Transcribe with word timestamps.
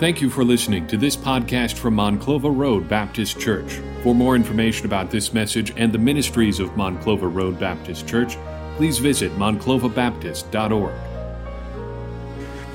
Thank 0.00 0.20
you 0.20 0.28
for 0.28 0.42
listening 0.42 0.88
to 0.88 0.96
this 0.96 1.14
podcast 1.16 1.74
from 1.74 1.94
Monclova 1.94 2.54
Road 2.54 2.88
Baptist 2.88 3.38
Church. 3.38 3.74
For 4.02 4.12
more 4.12 4.34
information 4.34 4.86
about 4.86 5.12
this 5.12 5.32
message 5.32 5.72
and 5.76 5.92
the 5.92 5.98
ministries 5.98 6.58
of 6.58 6.70
Monclova 6.70 7.32
Road 7.32 7.60
Baptist 7.60 8.08
Church, 8.08 8.36
please 8.76 8.98
visit 8.98 9.30
monclovabaptist.org. 9.36 10.92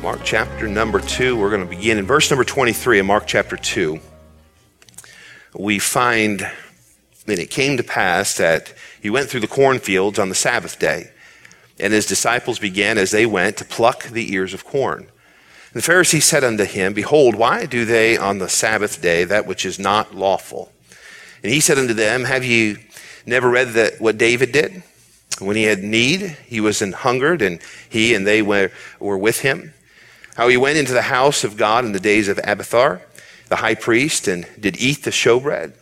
Mark 0.01 0.21
chapter 0.23 0.69
number 0.69 1.01
2, 1.01 1.35
we're 1.35 1.49
going 1.49 1.61
to 1.61 1.67
begin 1.67 1.97
in 1.97 2.05
verse 2.05 2.31
number 2.31 2.45
23 2.45 2.99
of 2.99 3.05
Mark 3.05 3.27
chapter 3.27 3.57
2. 3.57 3.99
We 5.55 5.77
find 5.77 6.49
that 7.25 7.37
it 7.37 7.49
came 7.49 7.75
to 7.75 7.83
pass 7.83 8.37
that 8.37 8.73
he 9.01 9.09
went 9.09 9.29
through 9.29 9.41
the 9.41 9.47
cornfields 9.47 10.19
on 10.19 10.29
the 10.29 10.35
Sabbath 10.35 10.79
day, 10.79 11.11
and 11.81 11.91
his 11.91 12.05
disciples 12.05 12.59
began 12.59 12.97
as 12.97 13.11
they 13.11 13.25
went 13.25 13.57
to 13.57 13.65
pluck 13.65 14.05
the 14.05 14.33
ears 14.33 14.53
of 14.53 14.63
corn. 14.63 15.09
The 15.71 15.81
Pharisees 15.83 16.25
said 16.25 16.43
unto 16.43 16.65
him, 16.65 16.93
Behold, 16.93 17.35
why 17.35 17.67
do 17.67 17.85
they 17.85 18.17
on 18.17 18.39
the 18.39 18.49
Sabbath 18.49 19.01
day 19.01 19.23
that 19.23 19.45
which 19.45 19.65
is 19.65 19.77
not 19.77 20.15
lawful? 20.15 20.71
And 21.43 21.53
he 21.53 21.59
said 21.59 21.77
unto 21.77 21.93
them, 21.93 22.23
Have 22.23 22.43
you 22.43 22.79
never 23.25 23.49
read 23.49 23.69
that 23.73 24.01
what 24.01 24.17
David 24.17 24.51
did? 24.51 24.81
When 25.39 25.55
he 25.55 25.63
had 25.63 25.83
need, 25.83 26.37
he 26.47 26.59
was 26.59 26.81
an 26.81 26.93
hungered, 26.93 27.43
and 27.43 27.59
he 27.87 28.15
and 28.15 28.25
they 28.25 28.41
were, 28.41 28.71
were 28.99 29.17
with 29.17 29.41
him. 29.41 29.73
How 30.35 30.47
he 30.47 30.57
went 30.57 30.77
into 30.77 30.91
the 30.91 31.03
house 31.03 31.43
of 31.43 31.55
God 31.55 31.85
in 31.85 31.91
the 31.91 31.99
days 31.99 32.27
of 32.27 32.39
Abiathar, 32.39 33.01
the 33.47 33.57
high 33.57 33.75
priest, 33.75 34.27
and 34.27 34.47
did 34.59 34.81
eat 34.81 35.03
the 35.03 35.11
showbread, 35.11 35.73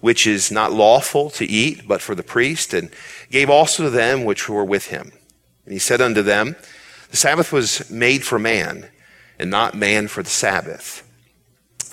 which 0.00 0.26
is 0.26 0.50
not 0.50 0.72
lawful 0.72 1.28
to 1.30 1.44
eat, 1.44 1.86
but 1.86 2.00
for 2.00 2.14
the 2.14 2.22
priest, 2.22 2.72
and 2.72 2.90
gave 3.30 3.50
also 3.50 3.84
to 3.84 3.90
them 3.90 4.24
which 4.24 4.48
were 4.48 4.64
with 4.64 4.86
him. 4.86 5.12
And 5.64 5.72
he 5.72 5.78
said 5.78 6.00
unto 6.00 6.22
them, 6.22 6.56
The 7.10 7.16
Sabbath 7.16 7.52
was 7.52 7.90
made 7.90 8.24
for 8.24 8.38
man, 8.38 8.88
and 9.38 9.50
not 9.50 9.74
man 9.74 10.08
for 10.08 10.22
the 10.22 10.30
Sabbath. 10.30 11.02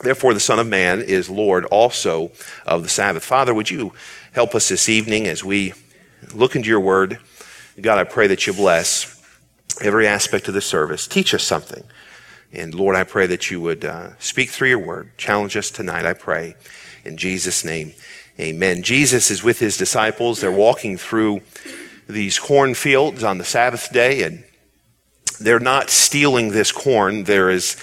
Therefore, 0.02 0.34
the 0.34 0.40
Son 0.40 0.60
of 0.60 0.68
Man 0.68 1.02
is 1.02 1.30
Lord 1.30 1.66
also 1.66 2.32
of 2.66 2.84
the 2.84 2.90
Sabbath. 2.90 3.24
Father, 3.24 3.54
would 3.54 3.70
you 3.70 3.94
help 4.34 4.56
us 4.56 4.70
this 4.70 4.90
evening 4.90 5.28
as 5.28 5.44
we 5.44 5.74
look 6.34 6.56
into 6.56 6.68
your 6.68 6.80
word? 6.80 7.20
God, 7.80 7.98
I 7.98 8.04
pray 8.04 8.28
that 8.28 8.46
you 8.46 8.54
bless 8.54 9.22
every 9.82 10.08
aspect 10.08 10.48
of 10.48 10.54
the 10.54 10.62
service. 10.62 11.08
Teach 11.08 11.34
us 11.34 11.44
something. 11.44 11.84
And 12.52 12.76
Lord, 12.76 12.96
I 12.96 13.04
pray 13.04 13.28
that 13.28 13.50
you 13.50 13.62
would 13.62 13.84
uh, 13.84 14.10
speak 14.20 14.50
through 14.52 14.70
your 14.70 14.86
word. 14.86 15.18
Challenge 15.18 15.58
us 15.58 15.72
tonight, 15.72 16.06
I 16.06 16.14
pray. 16.14 16.56
In 17.04 17.18
Jesus' 17.18 17.66
name, 17.66 17.94
amen. 18.40 18.84
Jesus 18.84 19.32
is 19.32 19.44
with 19.44 19.60
his 19.60 19.76
disciples. 19.76 20.42
They're 20.42 20.52
walking 20.52 20.98
through 20.98 21.42
these 22.08 22.38
cornfields 22.38 23.24
on 23.24 23.38
the 23.38 23.44
Sabbath 23.44 23.92
day, 23.92 24.24
and 24.24 24.44
they're 25.40 25.60
not 25.60 25.90
stealing 25.90 26.52
this 26.52 26.72
corn. 26.72 27.24
There 27.24 27.50
is 27.50 27.78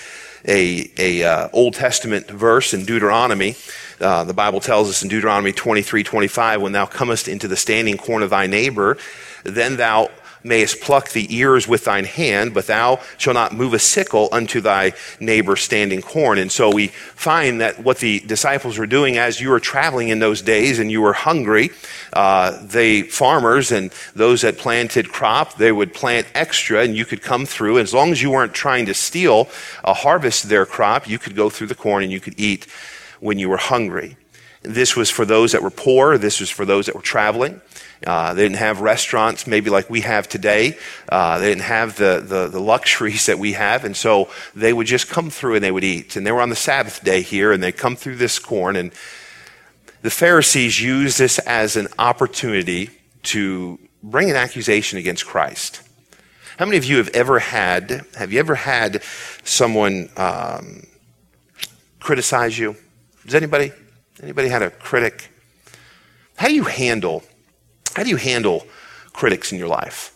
a, 0.46 0.90
a 0.98 1.22
uh, 1.24 1.48
Old 1.52 1.74
Testament 1.74 2.28
verse 2.28 2.72
in 2.74 2.84
Deuteronomy. 2.84 3.56
Uh, 4.00 4.24
the 4.24 4.34
Bible 4.34 4.60
tells 4.60 4.88
us 4.88 5.02
in 5.02 5.08
Deuteronomy 5.08 5.52
23, 5.52 6.02
25, 6.02 6.62
when 6.62 6.72
thou 6.72 6.86
comest 6.86 7.28
into 7.28 7.46
the 7.48 7.56
standing 7.56 7.98
corn 7.98 8.22
of 8.22 8.30
thy 8.30 8.46
neighbor, 8.46 8.96
then 9.44 9.76
thou 9.76 10.08
mayest 10.42 10.80
pluck 10.80 11.10
the 11.10 11.34
ears 11.34 11.68
with 11.68 11.84
thine 11.84 12.04
hand, 12.04 12.54
but 12.54 12.66
thou 12.66 13.00
shalt 13.18 13.34
not 13.34 13.52
move 13.52 13.74
a 13.74 13.78
sickle 13.78 14.28
unto 14.32 14.60
thy 14.60 14.92
neighbor 15.18 15.56
standing 15.56 16.02
corn. 16.02 16.38
And 16.38 16.50
so 16.50 16.72
we 16.72 16.88
find 16.88 17.60
that 17.60 17.82
what 17.82 17.98
the 17.98 18.20
disciples 18.20 18.78
were 18.78 18.86
doing 18.86 19.18
as 19.18 19.40
you 19.40 19.50
were 19.50 19.60
traveling 19.60 20.08
in 20.08 20.18
those 20.18 20.42
days 20.42 20.78
and 20.78 20.90
you 20.90 21.00
were 21.00 21.12
hungry, 21.12 21.70
uh, 22.12 22.58
the 22.64 23.02
farmers 23.02 23.72
and 23.72 23.92
those 24.14 24.42
that 24.42 24.58
planted 24.58 25.10
crop, 25.10 25.56
they 25.56 25.72
would 25.72 25.94
plant 25.94 26.26
extra 26.34 26.82
and 26.82 26.96
you 26.96 27.04
could 27.04 27.22
come 27.22 27.46
through. 27.46 27.78
As 27.78 27.92
long 27.92 28.12
as 28.12 28.22
you 28.22 28.30
weren't 28.30 28.54
trying 28.54 28.86
to 28.86 28.94
steal 28.94 29.48
a 29.84 29.94
harvest 29.94 30.48
their 30.48 30.66
crop, 30.66 31.08
you 31.08 31.18
could 31.18 31.36
go 31.36 31.50
through 31.50 31.66
the 31.66 31.74
corn 31.74 32.02
and 32.02 32.12
you 32.12 32.20
could 32.20 32.38
eat 32.38 32.66
when 33.20 33.38
you 33.38 33.48
were 33.48 33.58
hungry. 33.58 34.16
This 34.62 34.94
was 34.94 35.08
for 35.08 35.24
those 35.24 35.52
that 35.52 35.62
were 35.62 35.70
poor. 35.70 36.18
This 36.18 36.40
was 36.40 36.50
for 36.50 36.64
those 36.64 36.86
that 36.86 36.94
were 36.94 37.00
traveling. 37.00 37.60
Uh, 38.06 38.32
they 38.32 38.42
didn't 38.42 38.56
have 38.56 38.80
restaurants 38.80 39.46
maybe 39.46 39.68
like 39.68 39.90
we 39.90 40.00
have 40.00 40.26
today. 40.28 40.78
Uh, 41.08 41.38
they 41.38 41.48
didn't 41.50 41.64
have 41.64 41.96
the, 41.96 42.24
the, 42.26 42.48
the, 42.48 42.60
luxuries 42.60 43.26
that 43.26 43.38
we 43.38 43.52
have. 43.52 43.84
And 43.84 43.94
so 43.94 44.30
they 44.54 44.72
would 44.72 44.86
just 44.86 45.08
come 45.08 45.28
through 45.28 45.56
and 45.56 45.64
they 45.64 45.70
would 45.70 45.84
eat. 45.84 46.16
And 46.16 46.26
they 46.26 46.32
were 46.32 46.40
on 46.40 46.48
the 46.48 46.56
Sabbath 46.56 47.04
day 47.04 47.20
here 47.20 47.52
and 47.52 47.62
they 47.62 47.72
come 47.72 47.96
through 47.96 48.16
this 48.16 48.38
corn. 48.38 48.76
And 48.76 48.90
the 50.00 50.10
Pharisees 50.10 50.80
used 50.80 51.18
this 51.18 51.38
as 51.40 51.76
an 51.76 51.88
opportunity 51.98 52.88
to 53.24 53.78
bring 54.02 54.30
an 54.30 54.36
accusation 54.36 54.98
against 54.98 55.26
Christ. 55.26 55.82
How 56.56 56.64
many 56.64 56.78
of 56.78 56.84
you 56.84 56.96
have 56.96 57.08
ever 57.08 57.38
had, 57.38 58.06
have 58.16 58.32
you 58.32 58.38
ever 58.38 58.54
had 58.54 59.02
someone 59.44 60.08
um, 60.16 60.86
criticize 62.00 62.58
you? 62.58 62.76
Does 63.24 63.34
anybody, 63.34 63.72
anybody 64.22 64.48
had 64.48 64.62
a 64.62 64.70
critic? 64.70 65.30
How 66.36 66.48
do 66.48 66.54
you 66.54 66.64
handle 66.64 67.22
how 67.94 68.02
do 68.02 68.10
you 68.10 68.16
handle 68.16 68.66
critics 69.12 69.52
in 69.52 69.58
your 69.58 69.68
life? 69.68 70.14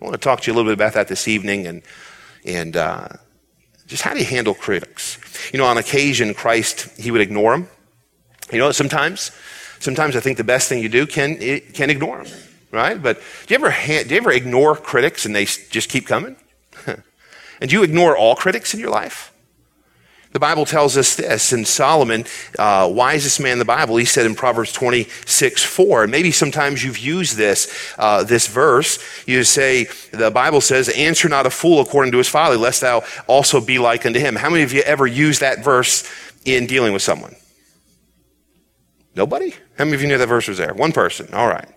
I 0.00 0.04
want 0.04 0.14
to 0.14 0.20
talk 0.20 0.40
to 0.40 0.50
you 0.50 0.54
a 0.54 0.56
little 0.56 0.70
bit 0.70 0.74
about 0.74 0.94
that 0.94 1.08
this 1.08 1.28
evening 1.28 1.66
and, 1.66 1.82
and 2.44 2.76
uh, 2.76 3.08
just 3.86 4.02
how 4.02 4.14
do 4.14 4.20
you 4.20 4.24
handle 4.24 4.54
critics? 4.54 5.18
You 5.52 5.58
know, 5.58 5.66
on 5.66 5.76
occasion, 5.76 6.32
Christ, 6.32 6.88
he 6.98 7.10
would 7.10 7.20
ignore 7.20 7.52
them. 7.52 7.68
You 8.52 8.58
know, 8.58 8.72
sometimes, 8.72 9.30
sometimes 9.78 10.16
I 10.16 10.20
think 10.20 10.38
the 10.38 10.44
best 10.44 10.68
thing 10.68 10.82
you 10.82 10.88
do 10.88 11.06
can, 11.06 11.36
can 11.72 11.90
ignore 11.90 12.24
them, 12.24 12.32
right? 12.72 13.00
But 13.00 13.20
do 13.46 13.54
you 13.54 13.64
ever, 13.64 13.74
do 14.04 14.14
you 14.14 14.16
ever 14.16 14.32
ignore 14.32 14.76
critics 14.76 15.26
and 15.26 15.36
they 15.36 15.44
just 15.44 15.88
keep 15.88 16.06
coming? 16.06 16.36
and 16.86 17.68
do 17.68 17.76
you 17.76 17.82
ignore 17.82 18.16
all 18.16 18.34
critics 18.34 18.72
in 18.72 18.80
your 18.80 18.90
life? 18.90 19.29
The 20.32 20.38
Bible 20.38 20.64
tells 20.64 20.96
us 20.96 21.16
this, 21.16 21.52
and 21.52 21.66
Solomon, 21.66 22.24
uh, 22.56 22.88
wisest 22.92 23.40
man 23.40 23.52
in 23.54 23.58
the 23.58 23.64
Bible, 23.64 23.96
he 23.96 24.04
said 24.04 24.26
in 24.26 24.36
Proverbs 24.36 24.72
26, 24.72 25.64
4, 25.64 26.06
maybe 26.06 26.30
sometimes 26.30 26.84
you've 26.84 26.98
used 26.98 27.36
this, 27.36 27.94
uh, 27.98 28.22
this 28.22 28.46
verse. 28.46 29.00
You 29.26 29.42
say, 29.42 29.88
the 30.12 30.30
Bible 30.30 30.60
says, 30.60 30.88
answer 30.90 31.28
not 31.28 31.46
a 31.46 31.50
fool 31.50 31.80
according 31.80 32.12
to 32.12 32.18
his 32.18 32.28
folly, 32.28 32.56
lest 32.56 32.80
thou 32.80 33.02
also 33.26 33.60
be 33.60 33.80
like 33.80 34.06
unto 34.06 34.20
him. 34.20 34.36
How 34.36 34.50
many 34.50 34.62
of 34.62 34.72
you 34.72 34.82
ever 34.82 35.04
use 35.04 35.40
that 35.40 35.64
verse 35.64 36.08
in 36.44 36.66
dealing 36.66 36.92
with 36.92 37.02
someone? 37.02 37.34
Nobody? 39.16 39.50
How 39.76 39.84
many 39.84 39.96
of 39.96 40.02
you 40.02 40.06
knew 40.06 40.18
that 40.18 40.28
verse 40.28 40.46
was 40.46 40.58
there? 40.58 40.74
One 40.74 40.92
person. 40.92 41.28
All 41.34 41.48
right. 41.48 41.68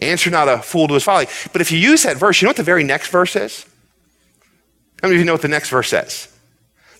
Answer 0.00 0.30
not 0.30 0.48
a 0.48 0.58
fool 0.58 0.88
to 0.88 0.94
his 0.94 1.04
folly. 1.04 1.26
But 1.52 1.60
if 1.60 1.70
you 1.70 1.78
use 1.78 2.02
that 2.02 2.16
verse, 2.16 2.42
you 2.42 2.46
know 2.46 2.50
what 2.50 2.56
the 2.56 2.64
very 2.64 2.82
next 2.82 3.10
verse 3.10 3.30
says? 3.30 3.64
How 5.00 5.08
many 5.08 5.16
of 5.16 5.20
you 5.20 5.24
know 5.24 5.34
what 5.34 5.42
the 5.42 5.48
next 5.48 5.70
verse 5.70 5.88
says? 5.88 6.35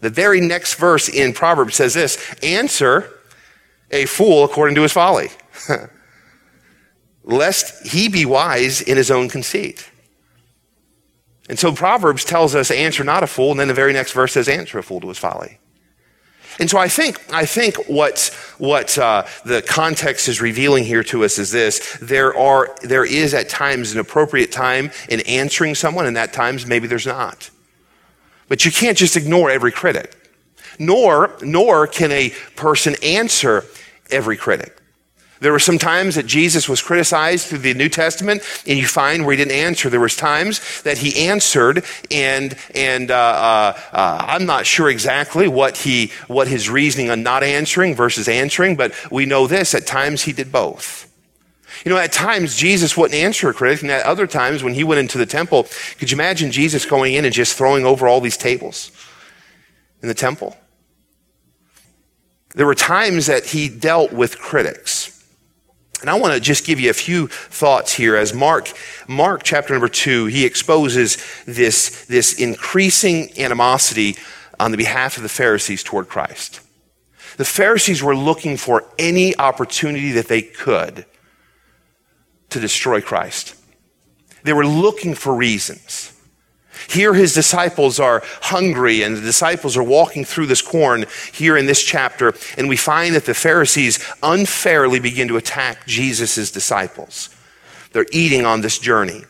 The 0.01 0.11
very 0.11 0.41
next 0.41 0.75
verse 0.75 1.09
in 1.09 1.33
Proverbs 1.33 1.77
says 1.77 1.95
this 1.95 2.35
Answer 2.43 3.13
a 3.91 4.07
fool 4.07 4.45
according 4.45 4.75
to 4.77 4.83
his 4.83 4.93
folly, 4.93 5.29
lest 7.25 7.87
he 7.87 8.09
be 8.09 8.25
wise 8.25 8.81
in 8.81 8.97
his 8.97 9.11
own 9.11 9.29
conceit. 9.29 9.91
And 11.49 11.59
so 11.59 11.73
Proverbs 11.73 12.25
tells 12.25 12.55
us, 12.55 12.71
answer 12.71 13.05
not 13.05 13.23
a 13.23 13.27
fool, 13.27 13.53
and 13.53 13.61
then 13.61 13.69
the 13.69 13.75
very 13.75 13.93
next 13.93 14.13
verse 14.13 14.33
says, 14.33 14.49
answer 14.49 14.79
a 14.79 14.83
fool 14.83 15.01
to 15.01 15.09
his 15.09 15.19
folly. 15.19 15.59
And 16.59 16.71
so 16.71 16.79
I 16.79 16.89
think, 16.89 17.21
I 17.33 17.45
think 17.45 17.77
what, 17.87 18.35
what 18.59 18.97
uh, 18.99 19.25
the 19.45 19.63
context 19.63 20.27
is 20.27 20.41
revealing 20.41 20.85
here 20.85 21.05
to 21.05 21.25
us 21.25 21.39
is 21.39 21.53
this. 21.53 21.99
There 22.01 22.37
are, 22.37 22.75
there 22.83 23.05
is 23.05 23.35
at 23.35 23.49
times 23.49 23.93
an 23.93 24.01
appropriate 24.01 24.51
time 24.53 24.91
in 25.09 25.21
answering 25.21 25.75
someone, 25.75 26.07
and 26.07 26.17
at 26.17 26.33
times 26.33 26.67
maybe 26.67 26.87
there's 26.87 27.07
not. 27.07 27.51
But 28.49 28.65
you 28.65 28.71
can't 28.71 28.97
just 28.97 29.17
ignore 29.17 29.51
every 29.51 29.73
critic. 29.73 30.15
Nor, 30.79 31.37
nor 31.43 31.87
can 31.87 32.13
a 32.13 32.31
person 32.55 32.95
answer 33.03 33.65
every 34.11 34.37
critic. 34.37 34.77
There 35.41 35.53
were 35.53 35.59
some 35.59 35.79
times 35.79 36.15
that 36.15 36.27
Jesus 36.27 36.69
was 36.69 36.81
criticized 36.81 37.47
through 37.47 37.59
the 37.59 37.75
New 37.75 37.91
Testament, 37.91 38.43
and 38.67 38.79
you 38.79 38.87
find 38.87 39.25
where 39.25 39.37
he 39.37 39.45
didn't 39.45 39.59
answer. 39.59 39.91
There 39.91 40.01
was 40.01 40.17
times 40.17 40.83
that 40.83 40.99
he 40.99 41.27
answered, 41.27 41.85
and 42.11 42.57
and 42.75 43.11
uh, 43.11 43.15
uh, 43.15 43.81
uh, 43.93 44.25
I'm 44.29 44.47
not 44.47 44.65
sure 44.65 44.89
exactly 44.89 45.47
what 45.47 45.77
he 45.77 46.11
what 46.27 46.49
his 46.49 46.71
reasoning 46.71 47.11
on 47.11 47.23
not 47.23 47.43
answering 47.43 47.95
versus 47.95 48.29
answering, 48.29 48.77
but 48.77 48.95
we 49.11 49.27
know 49.27 49.47
this: 49.47 49.75
at 49.75 49.87
times 49.87 50.23
he 50.23 50.33
did 50.33 50.51
both. 50.51 51.06
You 51.87 51.93
know, 51.93 51.99
at 51.99 52.11
times 52.11 52.57
Jesus 52.57 52.97
wouldn't 52.97 53.15
answer 53.15 53.49
a 53.49 53.55
critic, 53.55 53.83
and 53.83 53.93
at 53.93 54.05
other 54.05 54.27
times 54.27 54.65
when 54.65 54.75
he 54.75 54.83
went 54.83 54.99
into 54.99 55.19
the 55.19 55.25
temple, 55.25 55.69
could 55.99 56.11
you 56.11 56.17
imagine 56.17 56.51
Jesus 56.51 56.85
going 56.85 57.15
in 57.15 57.25
and 57.25 57.33
just 57.33 57.57
throwing 57.57 57.87
over 57.87 58.09
all 58.09 58.21
these 58.21 58.37
tables 58.37 58.91
in 60.03 60.09
the 60.09 60.15
temple? 60.15 60.57
There 62.57 62.67
were 62.67 62.75
times 62.75 63.27
that 63.27 63.47
he 63.47 63.69
dealt 63.69 64.13
with 64.13 64.37
critics. 64.37 65.25
And 66.01 66.11
I 66.11 66.15
want 66.15 66.35
to 66.35 66.41
just 66.41 66.67
give 66.67 66.81
you 66.81 66.91
a 66.91 66.93
few 66.93 67.29
thoughts 67.29 67.93
here 67.93 68.17
as 68.17 68.35
Mark, 68.35 68.73
Mark 69.07 69.45
chapter 69.45 69.73
number 69.73 69.89
two, 69.89 70.27
he 70.27 70.45
exposes 70.45 71.19
this, 71.45 72.05
this 72.07 72.41
increasing 72.41 73.31
animosity 73.39 74.17
on 74.59 74.73
the 74.73 74.77
behalf 74.77 75.19
of 75.19 75.23
the 75.23 75.29
Pharisees 75.29 75.85
toward 75.85 76.09
Christ. 76.09 76.59
The 77.37 77.45
Pharisees 77.45 78.03
were 78.03 78.17
looking 78.17 78.57
for 78.57 78.83
any 78.99 79.39
opportunity 79.39 80.11
that 80.11 80.27
they 80.27 80.43
could 80.43 81.07
to 82.57 82.61
destroy 82.61 83.03
Christ. 83.03 83.55
They 84.43 84.55
were 84.55 84.67
looking 84.67 85.15
for 85.15 85.35
reasons. 85.35 86.13
Here, 86.89 87.13
his 87.13 87.35
disciples 87.35 88.01
are 88.01 88.23
hungry, 88.43 89.03
and 89.03 89.17
the 89.17 89.21
disciples 89.21 89.77
are 89.77 89.83
walking 89.83 90.25
through 90.25 90.47
this 90.47 90.63
corn 90.63 91.05
here 91.33 91.57
in 91.57 91.67
this 91.67 91.83
chapter, 91.83 92.35
and 92.57 92.69
we 92.69 92.77
find 92.77 93.15
that 93.15 93.27
the 93.27 93.35
Pharisees 93.35 93.99
unfairly 94.23 95.01
begin 95.01 95.29
to 95.29 95.37
attack 95.37 95.87
Jesus' 95.87 96.51
disciples. 96.51 97.29
They're 97.93 98.07
eating 98.13 98.47
on 98.47 98.61
this 98.61 98.79
journey. 98.79 99.25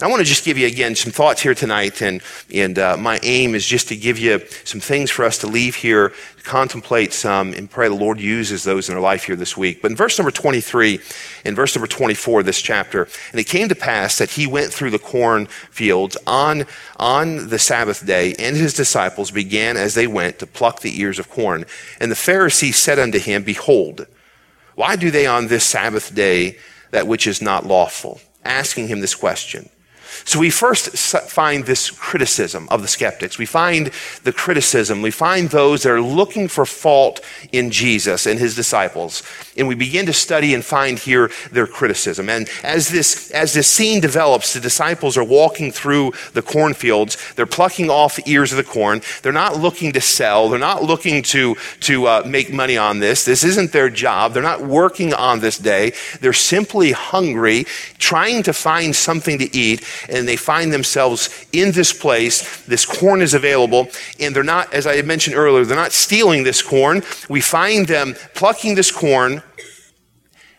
I 0.00 0.06
want 0.06 0.20
to 0.20 0.24
just 0.24 0.44
give 0.44 0.56
you 0.56 0.68
again 0.68 0.94
some 0.94 1.10
thoughts 1.10 1.42
here 1.42 1.56
tonight, 1.56 2.02
and, 2.02 2.22
and 2.54 2.78
uh, 2.78 2.96
my 2.96 3.18
aim 3.24 3.56
is 3.56 3.66
just 3.66 3.88
to 3.88 3.96
give 3.96 4.16
you 4.16 4.40
some 4.62 4.80
things 4.80 5.10
for 5.10 5.24
us 5.24 5.38
to 5.38 5.48
leave 5.48 5.74
here, 5.74 6.12
contemplate 6.44 7.12
some, 7.12 7.52
and 7.52 7.68
pray 7.68 7.88
the 7.88 7.94
Lord 7.94 8.20
uses 8.20 8.62
those 8.62 8.88
in 8.88 8.94
our 8.94 9.00
life 9.00 9.24
here 9.24 9.34
this 9.34 9.56
week. 9.56 9.82
But 9.82 9.90
in 9.90 9.96
verse 9.96 10.16
number 10.16 10.30
23 10.30 11.00
and 11.44 11.56
verse 11.56 11.74
number 11.74 11.88
24 11.88 12.40
of 12.40 12.46
this 12.46 12.62
chapter, 12.62 13.08
and 13.32 13.40
it 13.40 13.48
came 13.48 13.68
to 13.68 13.74
pass 13.74 14.18
that 14.18 14.30
he 14.30 14.46
went 14.46 14.72
through 14.72 14.90
the 14.90 15.00
cornfields 15.00 16.16
on, 16.28 16.66
on 16.98 17.48
the 17.48 17.58
Sabbath 17.58 18.06
day, 18.06 18.36
and 18.38 18.56
his 18.56 18.74
disciples 18.74 19.32
began 19.32 19.76
as 19.76 19.94
they 19.94 20.06
went 20.06 20.38
to 20.38 20.46
pluck 20.46 20.78
the 20.78 21.00
ears 21.00 21.18
of 21.18 21.28
corn. 21.28 21.64
And 22.00 22.12
the 22.12 22.16
Pharisees 22.16 22.76
said 22.76 23.00
unto 23.00 23.18
him, 23.18 23.42
Behold, 23.42 24.06
why 24.76 24.94
do 24.94 25.10
they 25.10 25.26
on 25.26 25.48
this 25.48 25.64
Sabbath 25.64 26.14
day 26.14 26.56
that 26.92 27.08
which 27.08 27.26
is 27.26 27.42
not 27.42 27.66
lawful? 27.66 28.20
Asking 28.44 28.86
him 28.86 29.00
this 29.00 29.16
question. 29.16 29.68
So 30.24 30.38
we 30.38 30.50
first 30.50 30.90
find 31.30 31.64
this 31.64 31.90
criticism 31.90 32.68
of 32.70 32.82
the 32.82 32.88
skeptics. 32.88 33.38
We 33.38 33.46
find 33.46 33.90
the 34.24 34.32
criticism. 34.32 35.02
We 35.02 35.10
find 35.10 35.48
those 35.48 35.82
that 35.82 35.90
are 35.90 36.00
looking 36.00 36.48
for 36.48 36.66
fault 36.66 37.20
in 37.52 37.70
Jesus 37.70 38.26
and 38.26 38.38
his 38.38 38.54
disciples. 38.54 39.22
And 39.56 39.68
we 39.68 39.74
begin 39.74 40.06
to 40.06 40.12
study 40.12 40.54
and 40.54 40.64
find 40.64 40.98
here 40.98 41.30
their 41.50 41.66
criticism. 41.66 42.28
And 42.28 42.48
as 42.62 42.88
this, 42.88 43.30
as 43.30 43.54
this 43.54 43.68
scene 43.68 44.00
develops, 44.00 44.54
the 44.54 44.60
disciples 44.60 45.16
are 45.16 45.24
walking 45.24 45.72
through 45.72 46.12
the 46.32 46.42
cornfields. 46.42 47.16
They're 47.34 47.46
plucking 47.46 47.90
off 47.90 48.16
the 48.16 48.30
ears 48.30 48.52
of 48.52 48.58
the 48.58 48.64
corn. 48.64 49.02
They're 49.22 49.32
not 49.32 49.56
looking 49.56 49.92
to 49.92 50.00
sell. 50.00 50.48
They're 50.48 50.58
not 50.58 50.82
looking 50.82 51.22
to, 51.24 51.56
to 51.80 52.06
uh, 52.06 52.22
make 52.26 52.52
money 52.52 52.76
on 52.76 52.98
this. 52.98 53.24
This 53.24 53.44
isn't 53.44 53.72
their 53.72 53.90
job. 53.90 54.32
They're 54.32 54.42
not 54.42 54.62
working 54.62 55.14
on 55.14 55.40
this 55.40 55.58
day. 55.58 55.92
They're 56.20 56.32
simply 56.32 56.92
hungry, 56.92 57.64
trying 57.98 58.42
to 58.44 58.52
find 58.52 58.94
something 58.94 59.38
to 59.38 59.56
eat 59.56 59.84
and 60.08 60.26
they 60.28 60.36
find 60.36 60.72
themselves 60.72 61.46
in 61.52 61.72
this 61.72 61.92
place. 61.92 62.64
This 62.66 62.84
corn 62.84 63.22
is 63.22 63.34
available, 63.34 63.88
and 64.20 64.34
they're 64.34 64.42
not, 64.42 64.72
as 64.72 64.86
I 64.86 65.00
mentioned 65.02 65.36
earlier, 65.36 65.64
they're 65.64 65.76
not 65.76 65.92
stealing 65.92 66.44
this 66.44 66.62
corn. 66.62 67.02
We 67.28 67.40
find 67.40 67.86
them 67.86 68.14
plucking 68.34 68.74
this 68.74 68.90
corn. 68.90 69.42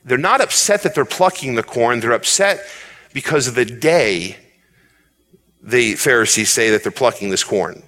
They're 0.06 0.18
not 0.18 0.42
upset 0.42 0.84
that 0.84 0.96
they're 0.96 1.06
plucking 1.06 1.56
the 1.56 1.64
corn, 1.64 2.00
they're 2.00 2.12
upset 2.12 2.66
because 3.14 3.48
of 3.48 3.56
the 3.56 3.66
day 3.66 4.38
the 5.62 5.96
Pharisees 5.96 6.50
say 6.50 6.70
that 6.70 6.84
they're 6.84 6.92
plucking 6.92 7.30
this 7.30 7.44
corn. 7.44 7.84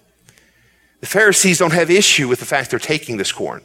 The 0.99 1.07
Pharisees 1.07 1.57
don't 1.57 1.73
have 1.73 1.89
issue 1.89 2.27
with 2.27 2.39
the 2.39 2.45
fact 2.45 2.69
they're 2.69 2.79
taking 2.79 3.17
this 3.17 3.31
corn. 3.31 3.63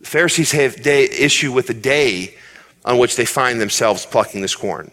The 0.00 0.06
Pharisees 0.06 0.52
have 0.52 0.82
day, 0.82 1.04
issue 1.04 1.52
with 1.52 1.66
the 1.66 1.74
day 1.74 2.36
on 2.84 2.98
which 2.98 3.16
they 3.16 3.24
find 3.24 3.60
themselves 3.60 4.06
plucking 4.06 4.42
this 4.42 4.54
corn. 4.54 4.90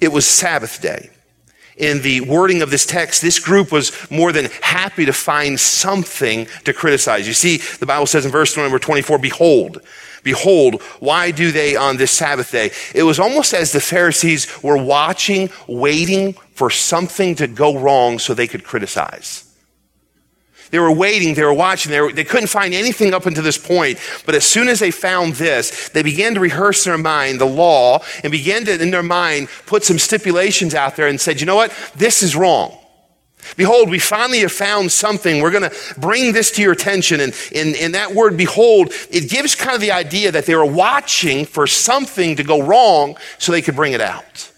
It 0.00 0.12
was 0.12 0.26
Sabbath 0.26 0.80
day. 0.80 1.10
In 1.76 2.02
the 2.02 2.20
wording 2.20 2.60
of 2.60 2.70
this 2.70 2.84
text, 2.84 3.22
this 3.22 3.38
group 3.38 3.72
was 3.72 4.10
more 4.10 4.32
than 4.32 4.46
happy 4.60 5.06
to 5.06 5.12
find 5.12 5.58
something 5.58 6.46
to 6.64 6.74
criticize. 6.74 7.26
You 7.26 7.32
see, 7.32 7.56
the 7.78 7.86
Bible 7.86 8.06
says 8.06 8.26
in 8.26 8.30
verse 8.30 8.56
number 8.56 8.78
24, 8.78 9.18
behold, 9.18 9.80
behold, 10.22 10.82
why 11.00 11.30
do 11.30 11.52
they 11.52 11.76
on 11.76 11.96
this 11.96 12.10
Sabbath 12.10 12.52
day? 12.52 12.70
It 12.94 13.04
was 13.04 13.18
almost 13.18 13.54
as 13.54 13.72
the 13.72 13.80
Pharisees 13.80 14.62
were 14.62 14.76
watching, 14.76 15.48
waiting 15.66 16.34
for 16.52 16.68
something 16.68 17.34
to 17.36 17.46
go 17.46 17.78
wrong 17.78 18.18
so 18.18 18.34
they 18.34 18.46
could 18.46 18.64
criticize. 18.64 19.49
They 20.70 20.78
were 20.78 20.92
waiting, 20.92 21.34
they 21.34 21.44
were 21.44 21.52
watching, 21.52 21.90
they, 21.90 22.00
were, 22.00 22.12
they 22.12 22.24
couldn't 22.24 22.48
find 22.48 22.72
anything 22.72 23.12
up 23.12 23.26
until 23.26 23.42
this 23.42 23.58
point. 23.58 23.98
But 24.24 24.34
as 24.34 24.44
soon 24.44 24.68
as 24.68 24.78
they 24.78 24.90
found 24.90 25.34
this, 25.34 25.88
they 25.88 26.02
began 26.02 26.34
to 26.34 26.40
rehearse 26.40 26.86
in 26.86 26.90
their 26.90 26.98
mind 26.98 27.40
the 27.40 27.46
law 27.46 28.00
and 28.22 28.30
began 28.30 28.64
to, 28.66 28.80
in 28.80 28.90
their 28.90 29.02
mind, 29.02 29.48
put 29.66 29.84
some 29.84 29.98
stipulations 29.98 30.74
out 30.74 30.96
there 30.96 31.08
and 31.08 31.20
said, 31.20 31.40
you 31.40 31.46
know 31.46 31.56
what? 31.56 31.72
This 31.96 32.22
is 32.22 32.36
wrong. 32.36 32.76
Behold, 33.56 33.88
we 33.90 33.98
finally 33.98 34.40
have 34.40 34.52
found 34.52 34.92
something. 34.92 35.42
We're 35.42 35.50
going 35.50 35.68
to 35.68 35.76
bring 35.98 36.32
this 36.32 36.50
to 36.52 36.62
your 36.62 36.72
attention. 36.72 37.20
And 37.20 37.34
in 37.52 37.92
that 37.92 38.14
word, 38.14 38.36
behold, 38.36 38.92
it 39.10 39.30
gives 39.30 39.54
kind 39.54 39.74
of 39.74 39.80
the 39.80 39.92
idea 39.92 40.30
that 40.32 40.46
they 40.46 40.54
were 40.54 40.66
watching 40.66 41.46
for 41.46 41.66
something 41.66 42.36
to 42.36 42.44
go 42.44 42.62
wrong 42.62 43.16
so 43.38 43.50
they 43.50 43.62
could 43.62 43.76
bring 43.76 43.92
it 43.92 44.00
out. 44.00 44.49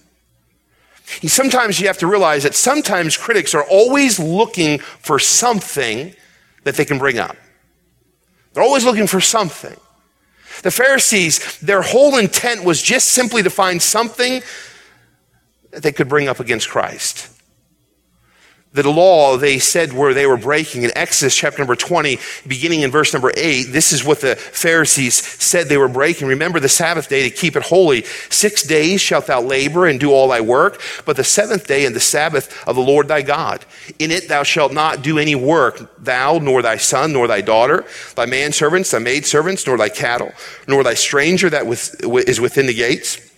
Sometimes 1.27 1.81
you 1.81 1.87
have 1.87 1.99
to 1.99 2.07
realize 2.07 2.43
that 2.43 2.55
sometimes 2.55 3.17
critics 3.17 3.55
are 3.55 3.65
always 3.65 4.19
looking 4.19 4.79
for 4.79 5.19
something 5.19 6.15
that 6.65 6.77
they 6.77 6.85
can 6.85 6.99
bring 6.99 7.19
up. 7.19 7.37
They're 8.53 8.63
always 8.63 8.85
looking 8.85 9.07
for 9.07 9.21
something. 9.21 9.77
The 10.63 10.71
Pharisees, 10.71 11.59
their 11.61 11.83
whole 11.83 12.19
intent 12.19 12.65
was 12.65 12.83
just 12.83 13.09
simply 13.09 13.43
to 13.43 13.51
find 13.51 13.81
something 13.81 14.43
that 15.71 15.83
they 15.83 15.93
could 15.93 16.09
bring 16.09 16.29
up 16.29 16.39
against 16.39 16.69
Christ 16.69 17.32
the 18.73 18.91
law 18.91 19.37
they 19.37 19.59
said 19.59 19.93
where 19.93 20.15
they 20.15 20.27
were 20.27 20.39
breaking 20.39 20.83
in 20.83 20.91
Exodus 20.97 21.37
chapter 21.37 21.59
number 21.59 21.77
20, 21.77 22.19
beginning 22.47 22.81
in 22.81 22.91
verse 22.91 23.13
number 23.13 23.31
8. 23.37 23.65
This 23.65 23.93
is 23.93 24.03
what 24.03 24.21
the 24.21 24.35
Pharisees 24.35 25.15
said 25.15 25.69
they 25.69 25.77
were 25.77 25.89
breaking. 25.89 26.29
Remember 26.29 26.59
the 26.59 26.71
Sabbath 26.71 27.09
day 27.09 27.29
to 27.29 27.31
keep 27.31 27.55
it 27.55 27.65
holy. 27.65 28.05
Six 28.31 28.63
days 28.63 29.01
shalt 29.01 29.27
thou 29.27 29.43
labor 29.43 29.87
and 29.87 30.01
do 30.01 30.11
all 30.11 30.29
thy 30.29 30.41
work, 30.41 30.81
but 31.05 31.17
the 31.17 31.25
seventh 31.25 31.67
day 31.67 31.85
and 31.85 31.95
the 31.95 32.01
Sabbath 32.01 32.67
of 32.67 32.77
the 32.77 32.83
Lord 32.83 33.09
thy 33.09 33.21
God. 33.21 33.65
In 33.99 34.11
it 34.11 34.29
thou 34.29 34.43
shalt 34.43 34.73
not 34.73 35.03
do 35.03 35.19
any 35.19 35.35
work, 35.35 36.03
thou, 36.03 36.39
nor 36.39 36.63
thy 36.63 36.79
son, 36.79 37.13
nor 37.13 37.27
thy 37.27 37.43
daughter, 37.43 37.85
thy 38.17 38.25
manservants, 38.25 38.91
thy 38.91 39.01
maidservants, 39.01 39.67
nor 39.67 39.77
thy 39.77 39.91
cattle, 39.91 40.33
nor 40.67 40.83
thy 40.83 40.95
stranger 40.95 41.51
that 41.51 41.67
is 41.67 42.41
within 42.41 42.67
the 42.67 42.75
gates 42.75 43.32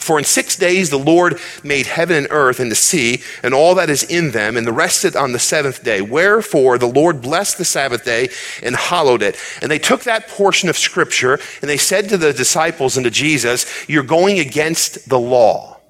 for 0.00 0.18
in 0.18 0.24
six 0.24 0.56
days 0.56 0.90
the 0.90 0.98
Lord 0.98 1.38
made 1.62 1.86
heaven 1.86 2.16
and 2.16 2.26
earth 2.30 2.58
and 2.60 2.70
the 2.70 2.76
sea 2.76 3.22
and 3.42 3.54
all 3.54 3.74
that 3.76 3.90
is 3.90 4.02
in 4.02 4.32
them, 4.32 4.56
and 4.56 4.66
the 4.66 4.72
rested 4.72 5.14
on 5.14 5.32
the 5.32 5.38
seventh 5.38 5.84
day. 5.84 6.00
Wherefore 6.00 6.78
the 6.78 6.86
Lord 6.86 7.22
blessed 7.22 7.58
the 7.58 7.64
Sabbath 7.64 8.04
day 8.04 8.28
and 8.62 8.74
hallowed 8.74 9.22
it. 9.22 9.36
And 9.60 9.70
they 9.70 9.78
took 9.78 10.02
that 10.02 10.28
portion 10.28 10.68
of 10.68 10.76
scripture 10.76 11.38
and 11.60 11.70
they 11.70 11.76
said 11.76 12.08
to 12.08 12.16
the 12.16 12.32
disciples 12.32 12.96
and 12.96 13.04
to 13.04 13.10
Jesus, 13.10 13.88
You're 13.88 14.02
going 14.02 14.38
against 14.38 15.08
the 15.08 15.20
law. 15.20 15.80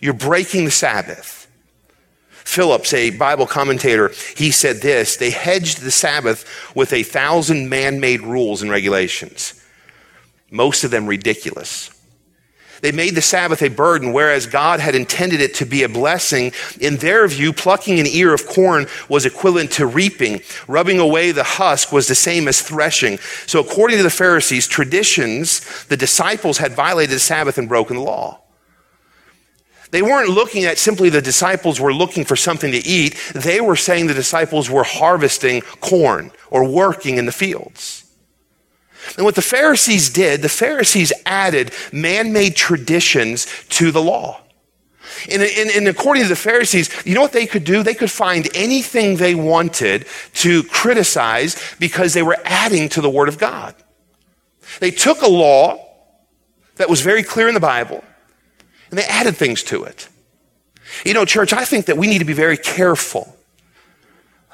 You're 0.00 0.14
breaking 0.14 0.64
the 0.64 0.70
Sabbath. 0.70 1.38
Phillips, 2.30 2.94
a 2.94 3.10
Bible 3.10 3.46
commentator, 3.46 4.10
he 4.34 4.50
said 4.50 4.76
this 4.76 5.16
They 5.16 5.30
hedged 5.30 5.80
the 5.80 5.90
Sabbath 5.90 6.74
with 6.74 6.92
a 6.92 7.02
thousand 7.02 7.68
man 7.68 8.00
made 8.00 8.22
rules 8.22 8.62
and 8.62 8.70
regulations, 8.70 9.62
most 10.50 10.84
of 10.84 10.90
them 10.90 11.06
ridiculous. 11.06 11.97
They 12.80 12.92
made 12.92 13.14
the 13.14 13.22
Sabbath 13.22 13.62
a 13.62 13.68
burden, 13.68 14.12
whereas 14.12 14.46
God 14.46 14.80
had 14.80 14.94
intended 14.94 15.40
it 15.40 15.54
to 15.54 15.66
be 15.66 15.82
a 15.82 15.88
blessing. 15.88 16.52
In 16.80 16.96
their 16.96 17.26
view, 17.26 17.52
plucking 17.52 17.98
an 17.98 18.06
ear 18.06 18.32
of 18.32 18.46
corn 18.46 18.86
was 19.08 19.26
equivalent 19.26 19.72
to 19.72 19.86
reaping. 19.86 20.40
Rubbing 20.66 20.98
away 20.98 21.32
the 21.32 21.44
husk 21.44 21.92
was 21.92 22.08
the 22.08 22.14
same 22.14 22.48
as 22.48 22.62
threshing. 22.62 23.18
So 23.46 23.60
according 23.60 23.96
to 23.98 24.02
the 24.02 24.10
Pharisees, 24.10 24.66
traditions, 24.66 25.84
the 25.86 25.96
disciples 25.96 26.58
had 26.58 26.72
violated 26.72 27.16
the 27.16 27.20
Sabbath 27.20 27.58
and 27.58 27.68
broken 27.68 27.96
the 27.96 28.02
law. 28.02 28.40
They 29.90 30.02
weren't 30.02 30.28
looking 30.28 30.64
at 30.64 30.78
simply 30.78 31.08
the 31.08 31.22
disciples 31.22 31.80
were 31.80 31.94
looking 31.94 32.24
for 32.24 32.36
something 32.36 32.72
to 32.72 32.86
eat. 32.86 33.16
They 33.34 33.60
were 33.60 33.76
saying 33.76 34.06
the 34.06 34.14
disciples 34.14 34.68
were 34.68 34.84
harvesting 34.84 35.62
corn 35.80 36.30
or 36.50 36.68
working 36.68 37.16
in 37.16 37.26
the 37.26 37.32
fields. 37.32 38.04
And 39.16 39.24
what 39.24 39.34
the 39.34 39.42
Pharisees 39.42 40.10
did, 40.10 40.42
the 40.42 40.48
Pharisees 40.48 41.12
added 41.24 41.72
man 41.92 42.32
made 42.32 42.56
traditions 42.56 43.46
to 43.70 43.90
the 43.90 44.02
law. 44.02 44.40
And, 45.30 45.42
and, 45.42 45.70
and, 45.70 45.88
according 45.88 46.22
to 46.24 46.28
the 46.28 46.36
Pharisees, 46.36 46.90
you 47.04 47.14
know 47.14 47.22
what 47.22 47.32
they 47.32 47.46
could 47.46 47.64
do? 47.64 47.82
They 47.82 47.94
could 47.94 48.10
find 48.10 48.48
anything 48.54 49.16
they 49.16 49.34
wanted 49.34 50.06
to 50.34 50.62
criticize 50.64 51.56
because 51.80 52.14
they 52.14 52.22
were 52.22 52.36
adding 52.44 52.88
to 52.90 53.00
the 53.00 53.10
Word 53.10 53.28
of 53.28 53.38
God. 53.38 53.74
They 54.80 54.90
took 54.90 55.22
a 55.22 55.28
law 55.28 55.84
that 56.76 56.88
was 56.88 57.00
very 57.00 57.22
clear 57.22 57.48
in 57.48 57.54
the 57.54 57.60
Bible 57.60 58.04
and 58.90 58.98
they 58.98 59.04
added 59.04 59.36
things 59.36 59.62
to 59.64 59.84
it. 59.84 60.08
You 61.04 61.14
know, 61.14 61.24
church, 61.24 61.52
I 61.52 61.64
think 61.64 61.86
that 61.86 61.98
we 61.98 62.06
need 62.06 62.18
to 62.18 62.24
be 62.24 62.32
very 62.32 62.56
careful. 62.56 63.36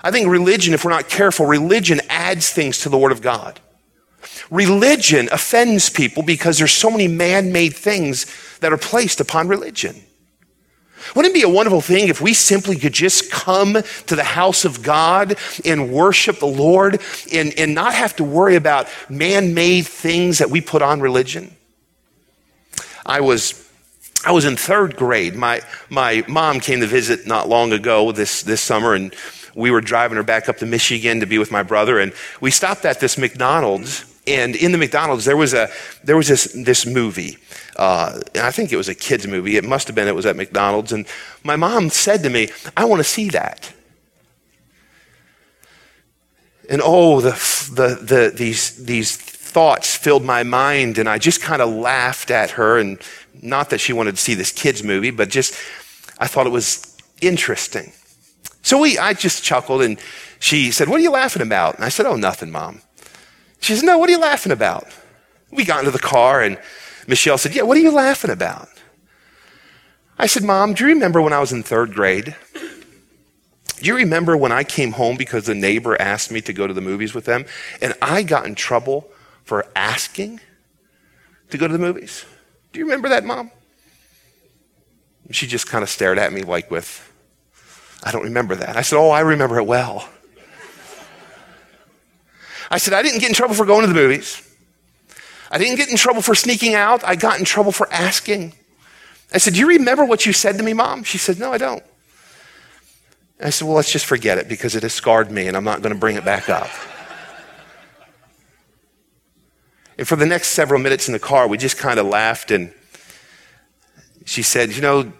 I 0.02 0.10
think 0.10 0.28
religion, 0.28 0.74
if 0.74 0.84
we're 0.84 0.90
not 0.90 1.08
careful, 1.08 1.46
religion 1.46 2.00
adds 2.08 2.50
things 2.50 2.80
to 2.80 2.88
the 2.88 2.98
Word 2.98 3.12
of 3.12 3.22
God. 3.22 3.60
Religion 4.50 5.28
offends 5.32 5.90
people 5.90 6.22
because 6.22 6.58
there's 6.58 6.72
so 6.72 6.90
many 6.90 7.08
man-made 7.08 7.74
things 7.74 8.26
that 8.60 8.72
are 8.72 8.78
placed 8.78 9.20
upon 9.20 9.48
religion. 9.48 9.96
Wouldn't 11.14 11.34
it 11.34 11.38
be 11.38 11.42
a 11.42 11.48
wonderful 11.48 11.82
thing 11.82 12.08
if 12.08 12.20
we 12.20 12.32
simply 12.32 12.76
could 12.76 12.94
just 12.94 13.30
come 13.30 13.74
to 14.06 14.16
the 14.16 14.24
house 14.24 14.64
of 14.64 14.82
God 14.82 15.36
and 15.64 15.92
worship 15.92 16.38
the 16.38 16.46
Lord 16.46 17.00
and, 17.32 17.52
and 17.58 17.74
not 17.74 17.94
have 17.94 18.16
to 18.16 18.24
worry 18.24 18.56
about 18.56 18.88
man 19.10 19.52
made 19.52 19.86
things 19.86 20.38
that 20.38 20.50
we 20.50 20.60
put 20.60 20.80
on 20.80 21.00
religion? 21.00 21.54
I 23.04 23.20
was 23.20 23.60
I 24.26 24.32
was 24.32 24.46
in 24.46 24.56
third 24.56 24.96
grade. 24.96 25.34
My, 25.34 25.60
my 25.90 26.24
mom 26.26 26.60
came 26.60 26.80
to 26.80 26.86
visit 26.86 27.26
not 27.26 27.46
long 27.46 27.72
ago 27.72 28.10
this, 28.10 28.42
this 28.42 28.62
summer, 28.62 28.94
and 28.94 29.14
we 29.54 29.70
were 29.70 29.82
driving 29.82 30.16
her 30.16 30.22
back 30.22 30.48
up 30.48 30.56
to 30.58 30.66
Michigan 30.66 31.20
to 31.20 31.26
be 31.26 31.36
with 31.36 31.50
my 31.50 31.62
brother, 31.62 31.98
and 31.98 32.12
we 32.40 32.50
stopped 32.50 32.86
at 32.86 33.00
this 33.00 33.18
McDonald's. 33.18 34.06
And 34.26 34.56
in 34.56 34.72
the 34.72 34.78
McDonald's, 34.78 35.24
there 35.24 35.36
was 35.36 35.52
a 35.52 35.68
there 36.02 36.16
was 36.16 36.28
this 36.28 36.52
this 36.54 36.86
movie. 36.86 37.38
Uh, 37.76 38.20
I 38.36 38.50
think 38.50 38.72
it 38.72 38.76
was 38.76 38.88
a 38.88 38.94
kids 38.94 39.26
movie. 39.26 39.56
It 39.56 39.64
must 39.64 39.86
have 39.86 39.94
been. 39.94 40.08
It 40.08 40.14
was 40.14 40.26
at 40.26 40.36
McDonald's, 40.36 40.92
and 40.92 41.06
my 41.42 41.56
mom 41.56 41.90
said 41.90 42.22
to 42.22 42.30
me, 42.30 42.48
"I 42.76 42.86
want 42.86 43.00
to 43.00 43.04
see 43.04 43.28
that." 43.30 43.72
And 46.68 46.80
oh, 46.82 47.20
the, 47.20 47.30
the, 47.74 47.94
the, 48.02 48.32
these, 48.34 48.84
these 48.84 49.16
thoughts 49.16 49.96
filled 49.96 50.24
my 50.24 50.42
mind, 50.42 50.98
and 50.98 51.08
I 51.08 51.18
just 51.18 51.42
kind 51.42 51.60
of 51.60 51.68
laughed 51.68 52.30
at 52.30 52.52
her. 52.52 52.78
And 52.78 52.98
not 53.42 53.70
that 53.70 53.80
she 53.80 53.92
wanted 53.92 54.16
to 54.16 54.22
see 54.22 54.34
this 54.34 54.50
kids' 54.50 54.82
movie, 54.82 55.10
but 55.10 55.28
just 55.28 55.54
I 56.18 56.26
thought 56.26 56.46
it 56.46 56.50
was 56.50 56.96
interesting. 57.20 57.92
So 58.62 58.80
we, 58.80 58.96
I 58.98 59.12
just 59.12 59.44
chuckled, 59.44 59.82
and 59.82 59.98
she 60.38 60.70
said, 60.70 60.88
What 60.88 61.00
are 61.00 61.02
you 61.02 61.10
laughing 61.10 61.42
about? 61.42 61.76
And 61.76 61.84
I 61.84 61.90
said, 61.90 62.06
Oh, 62.06 62.16
nothing, 62.16 62.50
Mom. 62.50 62.80
She 63.64 63.74
said, 63.74 63.86
No, 63.86 63.96
what 63.96 64.10
are 64.10 64.12
you 64.12 64.18
laughing 64.18 64.52
about? 64.52 64.86
We 65.50 65.64
got 65.64 65.78
into 65.78 65.90
the 65.90 65.98
car, 65.98 66.42
and 66.42 66.58
Michelle 67.06 67.38
said, 67.38 67.54
Yeah, 67.54 67.62
what 67.62 67.78
are 67.78 67.80
you 67.80 67.90
laughing 67.90 68.30
about? 68.30 68.68
I 70.18 70.26
said, 70.26 70.42
Mom, 70.42 70.74
do 70.74 70.84
you 70.84 70.92
remember 70.92 71.22
when 71.22 71.32
I 71.32 71.38
was 71.38 71.50
in 71.50 71.62
third 71.62 71.94
grade? 71.94 72.36
Do 72.54 73.86
you 73.86 73.96
remember 73.96 74.36
when 74.36 74.52
I 74.52 74.64
came 74.64 74.92
home 74.92 75.16
because 75.16 75.46
the 75.46 75.54
neighbor 75.54 75.98
asked 75.98 76.30
me 76.30 76.42
to 76.42 76.52
go 76.52 76.66
to 76.66 76.74
the 76.74 76.82
movies 76.82 77.14
with 77.14 77.24
them 77.24 77.46
and 77.80 77.94
I 78.02 78.22
got 78.22 78.44
in 78.44 78.54
trouble 78.54 79.10
for 79.44 79.66
asking 79.74 80.40
to 81.48 81.56
go 81.56 81.66
to 81.66 81.72
the 81.72 81.78
movies? 81.78 82.26
Do 82.72 82.80
you 82.80 82.84
remember 82.84 83.08
that, 83.08 83.24
mom? 83.24 83.50
She 85.30 85.46
just 85.46 85.66
kind 85.68 85.82
of 85.82 85.88
stared 85.88 86.18
at 86.18 86.34
me 86.34 86.42
like 86.42 86.70
with, 86.70 87.10
I 88.02 88.12
don't 88.12 88.24
remember 88.24 88.56
that. 88.56 88.76
I 88.76 88.82
said, 88.82 88.98
Oh, 88.98 89.08
I 89.08 89.20
remember 89.20 89.58
it 89.58 89.64
well. 89.64 90.06
I 92.74 92.78
said, 92.78 92.92
I 92.92 93.02
didn't 93.02 93.20
get 93.20 93.28
in 93.28 93.34
trouble 93.34 93.54
for 93.54 93.64
going 93.64 93.82
to 93.82 93.86
the 93.86 93.94
movies. 93.94 94.42
I 95.48 95.58
didn't 95.58 95.76
get 95.76 95.90
in 95.90 95.96
trouble 95.96 96.22
for 96.22 96.34
sneaking 96.34 96.74
out. 96.74 97.04
I 97.04 97.14
got 97.14 97.38
in 97.38 97.44
trouble 97.44 97.70
for 97.70 97.86
asking. 97.92 98.52
I 99.32 99.38
said, 99.38 99.54
Do 99.54 99.60
you 99.60 99.68
remember 99.68 100.04
what 100.04 100.26
you 100.26 100.32
said 100.32 100.58
to 100.58 100.64
me, 100.64 100.72
mom? 100.72 101.04
She 101.04 101.16
said, 101.16 101.38
No, 101.38 101.52
I 101.52 101.58
don't. 101.58 101.84
I 103.40 103.50
said, 103.50 103.66
Well, 103.66 103.76
let's 103.76 103.92
just 103.92 104.06
forget 104.06 104.38
it 104.38 104.48
because 104.48 104.74
it 104.74 104.82
has 104.82 104.92
scarred 104.92 105.30
me 105.30 105.46
and 105.46 105.56
I'm 105.56 105.62
not 105.62 105.82
going 105.82 105.94
to 105.94 106.00
bring 106.00 106.16
it 106.16 106.24
back 106.24 106.48
up. 106.48 106.68
and 109.96 110.08
for 110.08 110.16
the 110.16 110.26
next 110.26 110.48
several 110.48 110.80
minutes 110.80 111.06
in 111.06 111.12
the 111.12 111.20
car, 111.20 111.46
we 111.46 111.56
just 111.56 111.78
kind 111.78 112.00
of 112.00 112.06
laughed 112.06 112.50
and 112.50 112.74
she 114.24 114.42
said, 114.42 114.74
You 114.74 114.82
know, 114.82 115.12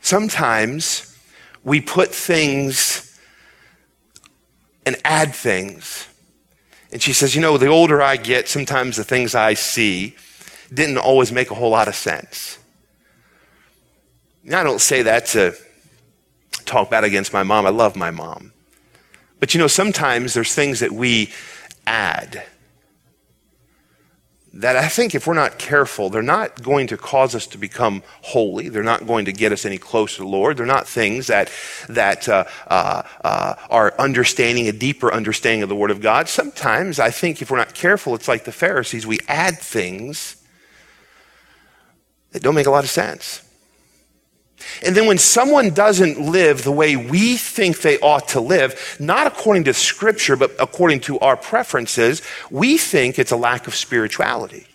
sometimes 0.00 1.14
we 1.62 1.82
put 1.82 2.14
things 2.14 3.20
and 4.86 4.96
add 5.04 5.34
things. 5.34 6.08
And 6.92 7.02
she 7.02 7.12
says, 7.12 7.34
You 7.34 7.40
know, 7.40 7.58
the 7.58 7.68
older 7.68 8.00
I 8.02 8.16
get, 8.16 8.48
sometimes 8.48 8.96
the 8.96 9.04
things 9.04 9.34
I 9.34 9.54
see 9.54 10.16
didn't 10.72 10.98
always 10.98 11.32
make 11.32 11.50
a 11.50 11.54
whole 11.54 11.70
lot 11.70 11.88
of 11.88 11.94
sense. 11.94 12.58
Now, 14.44 14.60
I 14.60 14.64
don't 14.64 14.80
say 14.80 15.02
that 15.02 15.26
to 15.26 15.54
talk 16.64 16.90
bad 16.90 17.04
against 17.04 17.32
my 17.32 17.42
mom. 17.42 17.66
I 17.66 17.70
love 17.70 17.96
my 17.96 18.10
mom. 18.10 18.52
But 19.40 19.54
you 19.54 19.60
know, 19.60 19.66
sometimes 19.66 20.34
there's 20.34 20.54
things 20.54 20.80
that 20.80 20.92
we 20.92 21.32
add 21.86 22.44
that 24.60 24.74
I 24.74 24.88
think 24.88 25.14
if 25.14 25.26
we're 25.26 25.34
not 25.34 25.58
careful, 25.58 26.08
they're 26.08 26.22
not 26.22 26.62
going 26.62 26.86
to 26.86 26.96
cause 26.96 27.34
us 27.34 27.46
to 27.48 27.58
become 27.58 28.02
holy. 28.22 28.70
They're 28.70 28.82
not 28.82 29.06
going 29.06 29.26
to 29.26 29.32
get 29.32 29.52
us 29.52 29.66
any 29.66 29.76
closer 29.76 30.16
to 30.16 30.22
the 30.22 30.28
Lord. 30.28 30.56
They're 30.56 30.64
not 30.64 30.88
things 30.88 31.26
that, 31.26 31.52
that 31.90 32.26
uh, 32.26 32.44
uh, 32.66 33.02
uh, 33.22 33.54
are 33.68 33.94
understanding, 33.98 34.66
a 34.66 34.72
deeper 34.72 35.12
understanding 35.12 35.62
of 35.62 35.68
the 35.68 35.76
Word 35.76 35.90
of 35.90 36.00
God. 36.00 36.28
Sometimes 36.28 36.98
I 36.98 37.10
think 37.10 37.42
if 37.42 37.50
we're 37.50 37.58
not 37.58 37.74
careful, 37.74 38.14
it's 38.14 38.28
like 38.28 38.44
the 38.44 38.52
Pharisees. 38.52 39.06
We 39.06 39.18
add 39.28 39.58
things 39.58 40.42
that 42.32 42.42
don't 42.42 42.54
make 42.54 42.66
a 42.66 42.70
lot 42.70 42.84
of 42.84 42.90
sense. 42.90 43.45
And 44.84 44.96
then 44.96 45.06
when 45.06 45.18
someone 45.18 45.70
doesn't 45.70 46.20
live 46.20 46.64
the 46.64 46.72
way 46.72 46.96
we 46.96 47.36
think 47.36 47.80
they 47.80 47.98
ought 48.00 48.28
to 48.28 48.40
live, 48.40 48.96
not 49.00 49.26
according 49.26 49.64
to 49.64 49.74
scripture, 49.74 50.36
but 50.36 50.52
according 50.58 51.00
to 51.00 51.18
our 51.20 51.36
preferences, 51.36 52.22
we 52.50 52.78
think 52.78 53.18
it's 53.18 53.32
a 53.32 53.36
lack 53.36 53.66
of 53.66 53.74
spirituality. 53.74 54.66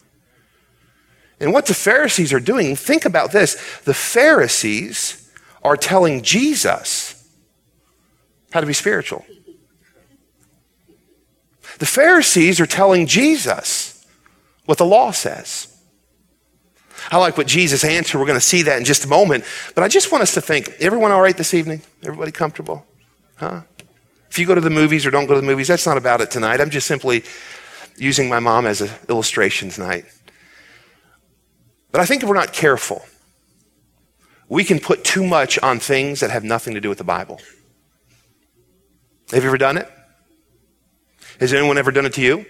And 1.40 1.54
what 1.54 1.66
the 1.66 1.74
Pharisees 1.74 2.34
are 2.34 2.40
doing, 2.40 2.76
think 2.76 3.06
about 3.06 3.32
this. 3.32 3.56
The 3.86 3.94
Pharisees 3.94 5.32
are 5.64 5.78
telling 5.78 6.22
Jesus 6.22 7.30
how 8.52 8.62
to 8.62 8.68
be 8.68 8.74
spiritual. 8.74 9.26
The 11.80 11.86
Pharisees 11.86 12.60
are 12.60 12.68
telling 12.68 13.08
Jesus 13.08 14.06
what 14.66 14.78
the 14.78 14.86
law 14.86 15.12
says. 15.12 15.71
I 17.10 17.18
like 17.18 17.38
what 17.38 17.48
Jesus 17.48 17.84
answered. 17.84 18.20
We're 18.20 18.26
going 18.26 18.40
to 18.40 18.46
see 18.46 18.62
that 18.64 18.78
in 18.78 18.86
just 18.86 19.06
a 19.06 19.08
moment. 19.08 19.46
But 19.74 19.84
I 19.84 19.88
just 19.88 20.12
want 20.12 20.22
us 20.22 20.34
to 20.36 20.42
think 20.42 20.70
everyone 20.80 21.12
all 21.12 21.22
right 21.22 21.36
this 21.36 21.54
evening? 21.54 21.82
Everybody 22.04 22.32
comfortable? 22.32 22.86
Huh? 23.36 23.62
If 24.30 24.38
you 24.38 24.46
go 24.46 24.56
to 24.56 24.62
the 24.62 24.70
movies 24.70 25.06
or 25.06 25.12
don't 25.12 25.26
go 25.26 25.34
to 25.34 25.42
the 25.42 25.48
movies, 25.48 25.68
that's 25.68 25.86
not 25.86 25.98
about 25.98 26.22
it 26.22 26.32
tonight. 26.32 26.62
I'm 26.62 26.70
just 26.70 26.88
simply 26.88 27.24
using 27.98 28.30
my 28.30 28.40
mom 28.40 28.66
as 28.66 28.82
an 28.82 28.90
illustration 29.10 29.70
tonight. 29.70 30.06
But 31.92 32.02
I 32.02 32.06
think 32.06 32.24
if 32.24 32.30
we're 32.30 32.36
not 32.36 32.54
careful, 32.54 33.04
we 34.48 34.64
can 34.64 34.80
put 34.80 35.04
too 35.04 35.26
much 35.26 35.60
on 35.60 35.80
things 35.80 36.20
that 36.20 36.30
have 36.32 36.44
nothing 36.44 36.74
to 36.76 36.82
do 36.82 36.90
with 36.90 36.98
the 36.98 37.04
Bible. 37.04 37.40
Have 39.32 39.44
you 39.44 39.50
ever 39.50 39.58
done 39.58 39.78
it? 39.78 39.90
Has 41.40 41.54
anyone 41.54 41.78
ever 41.78 41.92
done 41.92 42.06
it 42.06 42.14
to 42.14 42.22
you? 42.22 42.46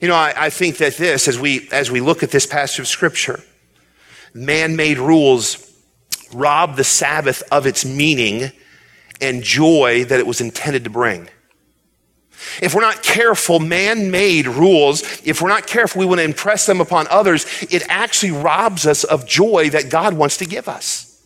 You 0.00 0.08
know, 0.08 0.14
I, 0.14 0.34
I 0.36 0.50
think 0.50 0.78
that 0.78 0.96
this, 0.96 1.28
as 1.28 1.38
we, 1.38 1.68
as 1.70 1.90
we 1.90 2.00
look 2.00 2.22
at 2.22 2.30
this 2.30 2.46
passage 2.46 2.80
of 2.80 2.86
Scripture, 2.86 3.40
man 4.34 4.76
made 4.76 4.98
rules 4.98 5.62
rob 6.32 6.76
the 6.76 6.84
Sabbath 6.84 7.42
of 7.50 7.66
its 7.66 7.84
meaning 7.84 8.52
and 9.20 9.42
joy 9.42 10.04
that 10.04 10.20
it 10.20 10.26
was 10.26 10.40
intended 10.40 10.84
to 10.84 10.90
bring. 10.90 11.28
If 12.60 12.74
we're 12.74 12.82
not 12.82 13.02
careful, 13.02 13.58
man 13.60 14.10
made 14.10 14.46
rules, 14.46 15.02
if 15.24 15.40
we're 15.40 15.48
not 15.48 15.66
careful, 15.66 16.00
we 16.00 16.06
want 16.06 16.18
to 16.18 16.24
impress 16.24 16.66
them 16.66 16.80
upon 16.80 17.06
others, 17.08 17.46
it 17.70 17.82
actually 17.88 18.32
robs 18.32 18.86
us 18.86 19.04
of 19.04 19.26
joy 19.26 19.70
that 19.70 19.88
God 19.88 20.14
wants 20.14 20.36
to 20.38 20.46
give 20.46 20.68
us. 20.68 21.24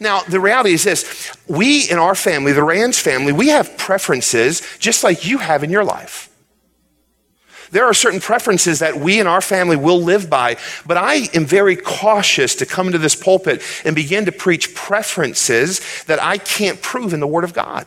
Now, 0.00 0.22
the 0.22 0.38
reality 0.38 0.72
is 0.72 0.84
this 0.84 1.32
we 1.48 1.90
in 1.90 1.98
our 1.98 2.14
family, 2.14 2.52
the 2.52 2.62
Rands 2.62 2.98
family, 2.98 3.32
we 3.32 3.48
have 3.48 3.76
preferences 3.76 4.62
just 4.78 5.02
like 5.02 5.26
you 5.26 5.38
have 5.38 5.64
in 5.64 5.70
your 5.70 5.84
life. 5.84 6.27
There 7.70 7.84
are 7.84 7.94
certain 7.94 8.20
preferences 8.20 8.78
that 8.78 8.96
we 8.96 9.20
in 9.20 9.26
our 9.26 9.40
family 9.40 9.76
will 9.76 10.00
live 10.00 10.30
by, 10.30 10.56
but 10.86 10.96
I 10.96 11.28
am 11.34 11.44
very 11.44 11.76
cautious 11.76 12.54
to 12.56 12.66
come 12.66 12.86
into 12.86 12.98
this 12.98 13.14
pulpit 13.14 13.62
and 13.84 13.94
begin 13.94 14.24
to 14.24 14.32
preach 14.32 14.74
preferences 14.74 16.04
that 16.04 16.22
I 16.22 16.38
can't 16.38 16.80
prove 16.80 17.12
in 17.12 17.20
the 17.20 17.26
Word 17.26 17.44
of 17.44 17.52
God. 17.52 17.86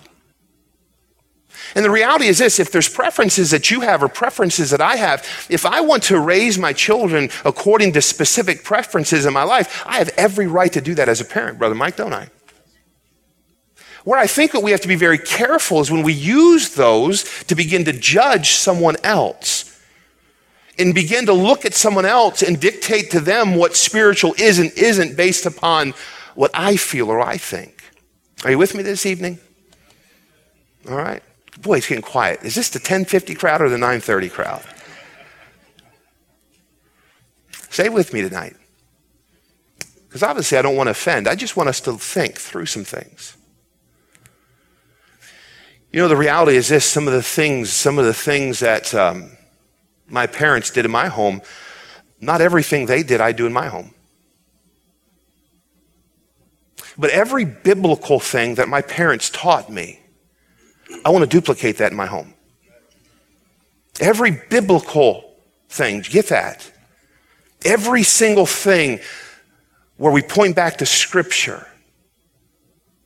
And 1.76 1.86
the 1.86 1.90
reality 1.90 2.26
is 2.26 2.38
this 2.38 2.60
if 2.60 2.72
there's 2.72 2.90
preferences 2.90 3.52
that 3.52 3.72
you 3.72 3.82
have 3.82 4.04
or 4.04 4.08
preferences 4.08 4.72
that 4.72 4.82
I 4.82 4.98
have, 4.98 5.26
if 5.50 5.66
I 5.66 5.82
want 5.82 6.04
to 6.04 6.20
raise 6.20 6.58
my 6.58 6.74
children 6.74 7.30
according 7.46 7.94
to 7.94 8.02
specific 8.02 8.64
preferences 8.64 9.26
in 9.26 9.34
my 9.34 9.44
life, 9.44 9.84
I 9.86 9.98
have 9.98 10.10
every 10.18 10.48
right 10.48 10.72
to 10.74 10.82
do 10.82 10.96
that 10.96 11.10
as 11.10 11.22
a 11.22 11.26
parent, 11.26 11.60
Brother 11.60 11.76
Mike, 11.76 11.96
don't 11.96 12.14
I? 12.14 12.30
Where 14.04 14.20
I 14.20 14.28
think 14.28 14.52
that 14.52 14.64
we 14.64 14.72
have 14.72 14.82
to 14.82 14.88
be 14.88 14.96
very 14.96 15.20
careful 15.20 15.80
is 15.80 15.92
when 15.92 16.04
we 16.04 16.14
use 16.14 16.74
those 16.74 17.24
to 17.44 17.56
begin 17.56 17.86
to 17.86 17.94
judge 17.94 18.52
someone 18.52 18.96
else 19.04 19.71
and 20.78 20.96
begin 20.96 21.26
to 21.26 21.34
look 21.34 21.66
at 21.66 21.74
someone 21.74 22.06
else 22.06 22.42
and 22.42 22.60
dictate 22.60 23.12
to 23.12 23.20
them 23.20 23.56
what 23.56 23.76
spiritual 23.76 24.34
is 24.38 24.60
and 24.60 24.72
isn't 24.78 25.16
based 25.16 25.46
upon 25.46 25.94
what 26.36 26.52
I 26.54 26.78
feel 26.78 27.10
or 27.10 27.20
I 27.20 27.38
think. 27.38 27.84
Are 28.44 28.52
you 28.52 28.58
with 28.58 28.74
me 28.74 28.84
this 28.84 29.06
evening? 29.06 29.40
All 30.90 30.98
right. 30.98 31.22
Boy, 31.62 31.78
it's 31.78 31.88
getting 31.88 32.02
quiet. 32.02 32.44
Is 32.44 32.56
this 32.56 32.70
the 32.70 32.80
1050 32.80 33.36
crowd 33.36 33.62
or 33.62 33.70
the 33.70 33.78
930 33.78 34.30
crowd? 34.30 34.64
Stay 37.70 37.90
with 37.90 38.14
me 38.14 38.22
tonight. 38.22 38.56
Because 40.08 40.24
obviously 40.24 40.58
I 40.58 40.62
don't 40.62 40.76
want 40.76 40.88
to 40.88 40.92
offend. 40.92 41.28
I 41.28 41.36
just 41.36 41.56
want 41.56 41.70
us 41.70 41.80
to 41.82 41.94
think 41.94 42.38
through 42.38 42.66
some 42.66 42.84
things. 42.84 43.38
You 45.94 46.02
know, 46.02 46.08
the 46.08 46.18
reality 46.18 46.58
is 46.58 46.70
this 46.70 46.86
some 46.86 47.08
of 47.08 47.14
the 47.14 47.24
things, 47.24 47.70
some 47.70 48.00
of 48.00 48.06
the 48.06 48.14
things 48.14 48.60
that 48.60 48.94
um, 48.96 49.32
my 50.12 50.28
parents 50.28 50.70
did 50.72 50.86
in 50.86 50.92
my 50.92 51.08
home, 51.08 51.42
not 52.20 52.42
everything 52.42 52.86
they 52.86 53.04
did, 53.04 53.22
I 53.22 53.32
do 53.32 53.46
in 53.46 53.54
my 53.54 53.68
home. 53.68 53.94
But 56.98 57.10
every 57.12 57.46
biblical 57.46 58.20
thing 58.20 58.56
that 58.56 58.68
my 58.68 58.82
parents 58.82 59.30
taught 59.30 59.72
me, 59.72 60.00
I 61.06 61.10
want 61.10 61.24
to 61.24 61.30
duplicate 61.30 61.78
that 61.78 61.92
in 61.92 61.98
my 61.98 62.06
home. 62.06 62.34
Every 64.00 64.32
biblical 64.32 65.34
thing, 65.70 66.02
get 66.02 66.28
that? 66.28 66.70
Every 67.64 68.04
single 68.04 68.46
thing 68.46 69.00
where 69.98 70.12
we 70.12 70.22
point 70.22 70.56
back 70.56 70.78
to 70.78 70.86
Scripture. 70.86 71.68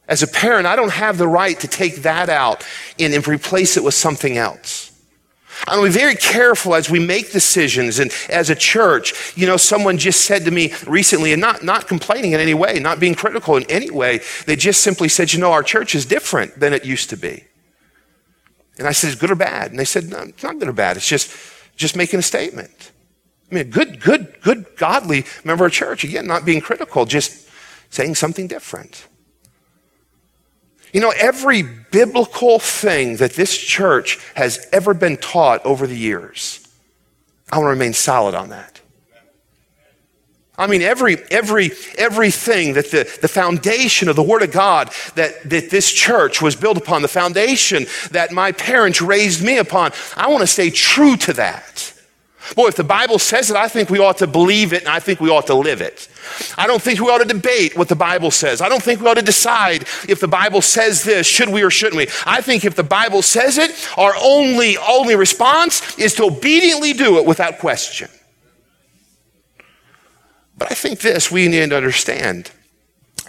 As 0.08 0.24
a 0.24 0.28
parent, 0.28 0.68
I 0.68 0.76
don't 0.76 0.92
have 0.92 1.18
the 1.18 1.28
right 1.28 1.60
to 1.60 1.68
take 1.68 1.98
that 2.04 2.30
out 2.30 2.66
and, 3.00 3.14
and 3.14 3.28
replace 3.28 3.76
it 3.76 3.84
with 3.84 3.94
something 3.94 4.38
else. 4.38 4.92
I 5.68 5.78
want 5.78 5.92
to 5.92 5.98
be 5.98 6.04
very 6.04 6.16
careful 6.16 6.76
as 6.76 6.90
we 6.90 7.00
make 7.00 7.32
decisions 7.32 8.00
and 8.00 8.12
as 8.30 8.50
a 8.50 8.56
church. 8.56 9.36
You 9.38 9.48
know, 9.48 9.58
someone 9.58 9.98
just 9.98 10.22
said 10.22 10.46
to 10.46 10.52
me 10.52 10.74
recently, 10.86 11.32
and 11.32 11.42
not, 11.42 11.64
not 11.64 11.88
complaining 11.88 12.34
in 12.34 12.40
any 12.40 12.54
way, 12.54 12.80
not 12.80 13.00
being 13.00 13.16
critical 13.16 13.56
in 13.56 13.64
any 13.70 13.90
way, 13.90 14.20
they 14.46 14.56
just 14.56 14.82
simply 14.82 15.08
said, 15.08 15.34
you 15.34 15.40
know, 15.40 15.52
our 15.52 15.64
church 15.64 15.96
is 15.96 16.06
different 16.06 16.60
than 16.60 16.74
it 16.74 16.86
used 16.86 17.10
to 17.12 17.18
be. 17.18 17.46
And 18.78 18.88
I 18.88 18.92
said, 18.92 19.10
is 19.10 19.16
good 19.16 19.32
or 19.32 19.36
bad? 19.36 19.72
And 19.72 19.80
they 19.80 19.86
said, 19.86 20.10
no, 20.10 20.20
it's 20.20 20.44
not 20.44 20.60
good 20.60 20.68
or 20.68 20.74
bad. 20.74 20.98
It's 20.98 21.08
just, 21.08 21.34
just 21.76 21.96
making 21.96 22.20
a 22.20 22.24
statement. 22.24 22.92
I 23.50 23.56
mean, 23.56 23.70
good, 23.70 24.02
good, 24.02 24.36
good, 24.42 24.66
godly 24.76 25.26
member 25.44 25.66
of 25.66 25.72
church. 25.72 26.04
Again, 26.04 26.28
not 26.28 26.46
being 26.46 26.62
critical, 26.62 27.06
just 27.06 27.48
saying 27.90 28.16
something 28.16 28.48
different. 28.48 29.08
You 30.96 31.02
know, 31.02 31.14
every 31.18 31.62
biblical 31.62 32.58
thing 32.58 33.18
that 33.18 33.34
this 33.34 33.58
church 33.58 34.18
has 34.34 34.66
ever 34.72 34.94
been 34.94 35.18
taught 35.18 35.66
over 35.66 35.86
the 35.88 35.98
years, 35.98 36.66
I 37.52 37.58
want 37.58 37.66
to 37.66 37.72
remain 37.72 37.92
solid 37.92 38.34
on 38.34 38.48
that. 38.52 38.80
I 40.58 40.68
mean, 40.68 40.82
every, 40.82 41.18
every, 41.30 41.72
everything 41.98 42.76
that 42.76 42.92
the, 42.92 43.18
the 43.22 43.28
foundation 43.28 44.08
of 44.08 44.16
the 44.16 44.24
Word 44.24 44.42
of 44.42 44.54
God 44.54 44.90
that, 45.16 45.44
that 45.50 45.70
this 45.70 45.92
church 45.92 46.42
was 46.42 46.56
built 46.56 46.78
upon, 46.78 47.02
the 47.02 47.10
foundation 47.10 47.88
that 48.12 48.32
my 48.32 48.54
parents 48.54 49.02
raised 49.02 49.44
me 49.44 49.58
upon, 49.58 49.92
I 50.16 50.30
want 50.30 50.44
to 50.44 50.48
stay 50.48 50.70
true 50.70 51.18
to 51.18 51.34
that. 51.34 51.94
Boy, 52.56 52.68
if 52.68 52.78
the 52.78 52.86
Bible 52.86 53.20
says 53.20 53.50
it, 53.50 53.58
I 53.58 53.68
think 53.68 53.90
we 53.90 54.00
ought 54.00 54.20
to 54.20 54.28
believe 54.28 54.72
it 54.72 54.84
and 54.84 54.90
I 54.90 55.02
think 55.02 55.20
we 55.20 55.30
ought 55.30 55.48
to 55.48 55.56
live 55.56 55.82
it. 55.82 56.08
I 56.58 56.68
don't 56.68 56.82
think 56.82 57.00
we 57.00 57.08
ought 57.08 57.20
to 57.20 57.26
debate 57.26 57.78
what 57.78 57.90
the 57.90 57.96
Bible 57.96 58.32
says. 58.32 58.62
I 58.62 58.70
don't 58.70 58.82
think 58.82 59.00
we 59.00 59.08
ought 59.08 59.16
to 59.16 59.22
decide 59.22 59.84
if 60.08 60.20
the 60.20 60.28
Bible 60.28 60.62
says 60.62 61.04
this, 61.04 61.28
should 61.28 61.50
we 61.50 61.64
or 61.64 61.70
shouldn't 61.70 61.98
we. 61.98 62.08
I 62.26 62.42
think 62.42 62.66
if 62.66 62.76
the 62.76 62.84
Bible 62.84 63.22
says 63.22 63.58
it, 63.58 63.72
our 63.98 64.14
only, 64.22 64.78
only 64.78 65.16
response 65.16 65.98
is 65.98 66.14
to 66.16 66.26
obediently 66.26 66.94
do 66.94 67.18
it 67.18 67.26
without 67.26 67.60
question. 67.60 68.10
But 70.58 70.72
I 70.72 70.76
think 70.76 71.00
this 71.00 71.32
we 71.32 71.48
need 71.48 71.70
to 71.70 71.78
understand 71.78 72.52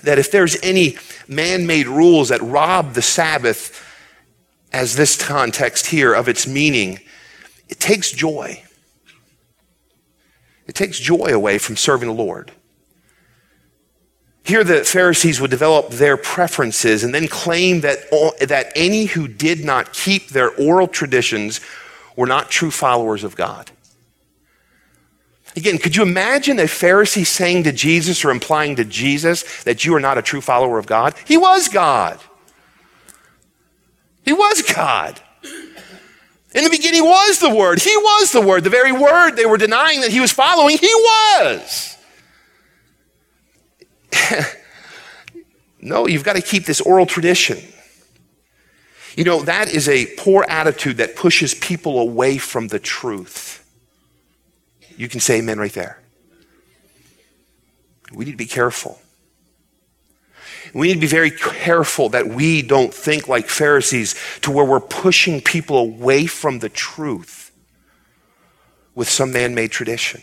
that 0.02 0.18
if 0.18 0.30
there's 0.30 0.56
any 0.62 0.96
man 1.26 1.66
made 1.66 1.88
rules 1.88 2.28
that 2.28 2.40
rob 2.42 2.94
the 2.94 3.02
Sabbath, 3.02 3.82
as 4.72 4.96
this 4.96 5.20
context 5.20 5.86
here, 5.86 6.12
of 6.12 6.28
its 6.28 6.46
meaning, 6.46 7.00
it 7.68 7.80
takes 7.80 8.12
joy. 8.12 8.62
It 10.66 10.74
takes 10.74 10.98
joy 10.98 11.28
away 11.32 11.58
from 11.58 11.76
serving 11.76 12.08
the 12.08 12.14
Lord. 12.14 12.52
Here, 14.46 14.62
the 14.62 14.84
Pharisees 14.84 15.40
would 15.40 15.50
develop 15.50 15.90
their 15.90 16.16
preferences 16.16 17.02
and 17.02 17.12
then 17.12 17.26
claim 17.26 17.80
that, 17.80 18.08
that 18.40 18.70
any 18.76 19.06
who 19.06 19.26
did 19.26 19.64
not 19.64 19.92
keep 19.92 20.28
their 20.28 20.50
oral 20.50 20.86
traditions 20.86 21.60
were 22.14 22.28
not 22.28 22.48
true 22.48 22.70
followers 22.70 23.24
of 23.24 23.34
God. 23.34 23.72
Again, 25.56 25.78
could 25.78 25.96
you 25.96 26.04
imagine 26.04 26.60
a 26.60 26.64
Pharisee 26.64 27.26
saying 27.26 27.64
to 27.64 27.72
Jesus 27.72 28.24
or 28.24 28.30
implying 28.30 28.76
to 28.76 28.84
Jesus 28.84 29.64
that 29.64 29.84
you 29.84 29.96
are 29.96 30.00
not 30.00 30.16
a 30.16 30.22
true 30.22 30.40
follower 30.40 30.78
of 30.78 30.86
God? 30.86 31.14
He 31.24 31.36
was 31.36 31.66
God. 31.66 32.20
He 34.24 34.32
was 34.32 34.62
God. 34.62 35.20
In 36.54 36.62
the 36.62 36.70
beginning 36.70 37.02
was 37.02 37.40
the 37.40 37.50
Word. 37.50 37.80
He 37.80 37.96
was 37.96 38.30
the 38.30 38.40
Word. 38.40 38.62
The 38.62 38.70
very 38.70 38.92
Word 38.92 39.32
they 39.32 39.46
were 39.46 39.58
denying 39.58 40.02
that 40.02 40.12
He 40.12 40.20
was 40.20 40.30
following, 40.30 40.78
He 40.78 40.94
was. 40.94 41.95
no, 45.80 46.06
you've 46.06 46.24
got 46.24 46.36
to 46.36 46.42
keep 46.42 46.64
this 46.64 46.80
oral 46.80 47.06
tradition. 47.06 47.58
You 49.16 49.24
know, 49.24 49.42
that 49.42 49.72
is 49.72 49.88
a 49.88 50.06
poor 50.16 50.44
attitude 50.48 50.98
that 50.98 51.16
pushes 51.16 51.54
people 51.54 51.98
away 51.98 52.36
from 52.36 52.68
the 52.68 52.78
truth. 52.78 53.64
You 54.96 55.08
can 55.08 55.20
say 55.20 55.38
amen 55.38 55.58
right 55.58 55.72
there. 55.72 56.00
We 58.12 58.24
need 58.24 58.32
to 58.32 58.36
be 58.36 58.46
careful. 58.46 59.00
We 60.74 60.88
need 60.88 60.94
to 60.94 61.00
be 61.00 61.06
very 61.06 61.30
careful 61.30 62.10
that 62.10 62.26
we 62.28 62.60
don't 62.60 62.92
think 62.92 63.28
like 63.28 63.48
Pharisees 63.48 64.14
to 64.42 64.50
where 64.50 64.64
we're 64.64 64.80
pushing 64.80 65.40
people 65.40 65.78
away 65.78 66.26
from 66.26 66.58
the 66.58 66.68
truth 66.68 67.50
with 68.94 69.08
some 69.08 69.32
man 69.32 69.54
made 69.54 69.70
tradition. 69.70 70.20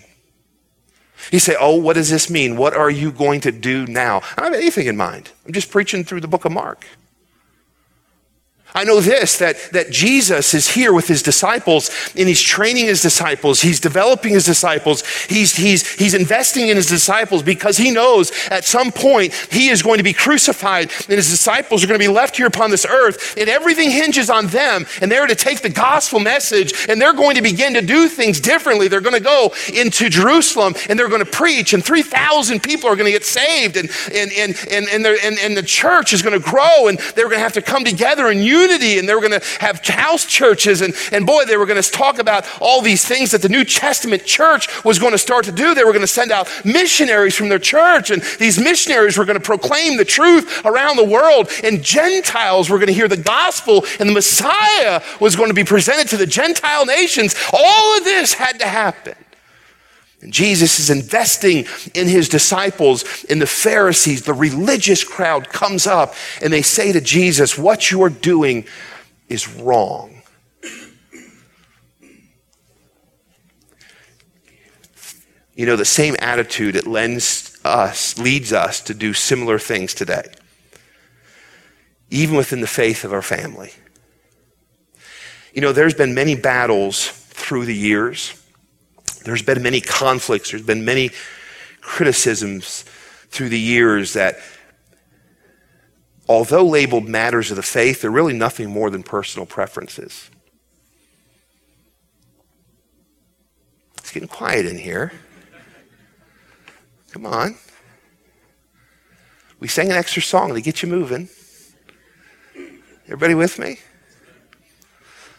You 1.32 1.40
say, 1.40 1.56
Oh, 1.60 1.76
what 1.76 1.94
does 1.94 2.10
this 2.10 2.30
mean? 2.30 2.58
What 2.58 2.74
are 2.76 2.90
you 2.90 3.12
going 3.12 3.42
to 3.42 3.52
do 3.52 3.86
now? 3.88 4.18
I 4.38 4.42
don't 4.42 4.54
have 4.54 4.62
anything 4.62 4.88
in 4.88 4.98
mind. 4.98 5.32
I'm 5.46 5.54
just 5.54 5.72
preaching 5.72 6.04
through 6.04 6.22
the 6.22 6.28
book 6.28 6.46
of 6.46 6.52
Mark. 6.52 6.86
I 8.76 8.84
know 8.84 9.02
this 9.02 9.38
that, 9.38 9.58
that 9.72 9.92
Jesus 9.92 10.54
is 10.54 10.70
here 10.70 10.94
with 10.94 11.08
his 11.08 11.22
disciples 11.22 11.92
and 12.16 12.28
he's 12.28 12.42
training 12.42 12.86
his 12.86 13.02
disciples. 13.02 13.62
He's 13.62 13.80
developing 13.80 14.34
his 14.34 14.46
disciples. 14.46 15.06
He's, 15.26 15.56
he's, 15.56 15.88
he's 15.94 16.16
investing 16.16 16.70
in 16.70 16.76
his 16.76 16.88
disciples 16.88 17.44
because 17.44 17.78
he 17.78 17.92
knows 17.92 18.32
at 18.50 18.66
some 18.66 18.92
point 18.92 19.34
he 19.52 19.70
is 19.70 19.84
going 19.84 19.98
to 19.98 20.04
be 20.04 20.14
crucified 20.14 20.92
and 20.92 21.18
his 21.18 21.30
disciples 21.30 21.84
are 21.84 21.88
going 21.88 22.00
to 22.00 22.04
be 22.04 22.12
left 22.12 22.38
here 22.38 22.48
upon 22.48 22.72
this 22.72 22.86
earth 22.86 23.38
and 23.38 23.48
everything 23.48 23.92
hinges 23.92 24.30
on 24.30 24.48
them 24.48 24.88
and 25.02 25.12
they're 25.12 25.28
to 25.28 25.36
take 25.36 25.62
the 25.62 25.70
gospel 25.70 26.20
message 26.20 26.74
and 26.90 27.00
they're 27.00 27.14
going 27.14 27.36
to 27.36 27.44
begin 27.44 27.76
to 27.76 27.82
do 27.82 28.08
things 28.08 28.40
differently. 28.40 28.88
They're 28.88 29.02
going 29.02 29.14
to 29.14 29.24
go 29.24 29.54
into 29.72 30.10
Jerusalem 30.10 30.74
and 30.90 30.98
they're 30.98 31.10
going 31.10 31.24
to 31.24 31.32
preach 31.32 31.74
and 31.74 31.86
3,000 31.86 32.64
people 32.64 32.90
are 32.90 32.96
going 32.96 33.06
to 33.06 33.12
get 33.12 33.24
saved 33.24 33.78
and, 33.78 33.90
and, 34.12 34.32
and, 34.34 34.58
and, 34.72 34.88
and, 34.88 35.06
and, 35.06 35.38
and 35.40 35.56
the 35.56 35.64
church 35.64 36.12
is 36.12 36.24
going 36.24 36.40
to 36.40 36.50
grow 36.50 36.88
and 36.88 36.98
they're 37.16 37.26
going 37.26 37.38
to 37.38 37.44
have 37.44 37.54
to 37.54 37.62
come 37.62 37.84
together 37.84 38.30
and 38.30 38.44
use 38.44 38.63
unity 38.64 39.00
and 39.00 39.08
they 39.08 39.16
were 39.16 39.22
going 39.22 39.40
to 39.40 39.46
have 39.60 39.86
house 39.86 40.26
churches. 40.26 40.82
And, 40.82 40.94
and 41.12 41.26
boy, 41.26 41.46
they 41.46 41.58
were 41.58 41.66
going 41.66 41.82
to 41.82 41.92
talk 41.92 42.20
about 42.20 42.46
all 42.62 42.82
these 42.82 43.06
things 43.06 43.32
that 43.32 43.42
the 43.42 43.50
New 43.50 43.64
Testament 43.64 44.26
church 44.26 44.68
was 44.84 45.00
going 45.00 45.12
to 45.12 45.18
start 45.18 45.46
to 45.46 45.52
do. 45.52 45.74
They 45.74 45.84
were 45.84 45.92
going 45.92 46.02
to 46.02 46.08
send 46.08 46.32
out 46.32 46.50
missionaries 46.66 47.36
from 47.36 47.50
their 47.50 47.60
church. 47.60 48.12
And 48.12 48.22
these 48.40 48.60
missionaries 48.60 49.18
were 49.18 49.26
going 49.26 49.40
to 49.40 49.44
proclaim 49.44 49.98
the 49.98 50.06
truth 50.06 50.66
around 50.66 50.98
the 50.98 51.04
world. 51.04 51.50
And 51.64 51.84
Gentiles 51.84 52.70
were 52.70 52.78
going 52.78 52.88
to 52.88 52.94
hear 52.94 53.08
the 53.08 53.18
gospel 53.18 53.86
and 54.00 54.10
the 54.10 54.14
Messiah 54.14 55.02
was 55.20 55.36
going 55.36 55.50
to 55.50 55.54
be 55.54 55.64
presented 55.64 56.08
to 56.10 56.18
the 56.18 56.28
Gentile 56.28 56.86
nations. 56.86 57.36
All 57.52 57.98
of 57.98 58.04
this 58.04 58.34
had 58.34 58.60
to 58.60 58.68
happen. 58.68 59.16
And 60.24 60.32
Jesus 60.32 60.80
is 60.80 60.90
investing 60.90 61.66
in 61.94 62.08
his 62.08 62.30
disciples, 62.30 63.26
in 63.26 63.40
the 63.40 63.46
Pharisees. 63.46 64.24
The 64.24 64.34
religious 64.34 65.04
crowd 65.04 65.50
comes 65.50 65.86
up 65.86 66.16
and 66.42 66.54
they 66.54 66.62
say 66.62 66.94
to 66.94 67.02
Jesus, 67.02 67.58
What 67.58 67.92
you 67.92 68.02
are 68.04 68.10
doing 68.10 68.66
is 69.28 69.50
wrong. 69.50 70.22
You 75.56 75.66
know, 75.66 75.76
the 75.76 75.84
same 75.84 76.16
attitude 76.20 76.78
it 76.78 76.88
lends 76.88 77.60
us, 77.66 78.18
leads 78.18 78.54
us 78.54 78.80
to 78.82 78.94
do 78.94 79.14
similar 79.14 79.60
things 79.60 79.94
today, 79.94 80.24
even 82.10 82.38
within 82.38 82.62
the 82.62 82.68
faith 82.68 83.04
of 83.04 83.12
our 83.12 83.22
family. 83.22 83.74
You 85.54 85.62
know, 85.62 85.74
there's 85.74 85.94
been 85.94 86.16
many 86.16 86.36
battles 86.36 87.10
through 87.10 87.66
the 87.66 87.76
years 87.76 88.40
there's 89.24 89.42
been 89.42 89.62
many 89.64 89.82
conflicts, 89.82 90.52
there's 90.52 90.64
been 90.64 90.86
many 90.86 91.12
criticisms 91.82 92.86
through 93.30 93.50
the 93.50 93.60
years 93.60 94.14
that, 94.14 94.38
although 96.28 96.66
labeled 96.66 97.08
matters 97.08 97.50
of 97.52 97.58
the 97.58 97.64
faith, 97.64 98.02
they're 98.02 98.12
really 98.12 98.34
nothing 98.34 98.70
more 98.70 98.90
than 98.90 99.04
personal 99.04 99.46
preferences. 99.46 100.30
It's 103.98 104.12
getting 104.12 104.30
quiet 104.30 104.66
in 104.66 104.78
here. 104.78 105.12
Come 107.12 107.26
on. 107.26 107.56
We 109.60 109.68
sang 109.68 109.92
an 109.92 109.98
extra 109.98 110.22
song 110.22 110.54
to 110.54 110.62
get 110.62 110.84
you 110.84 110.90
moving. 110.90 111.30
Everybody 113.06 113.36
with 113.36 113.60
me? 113.60 113.80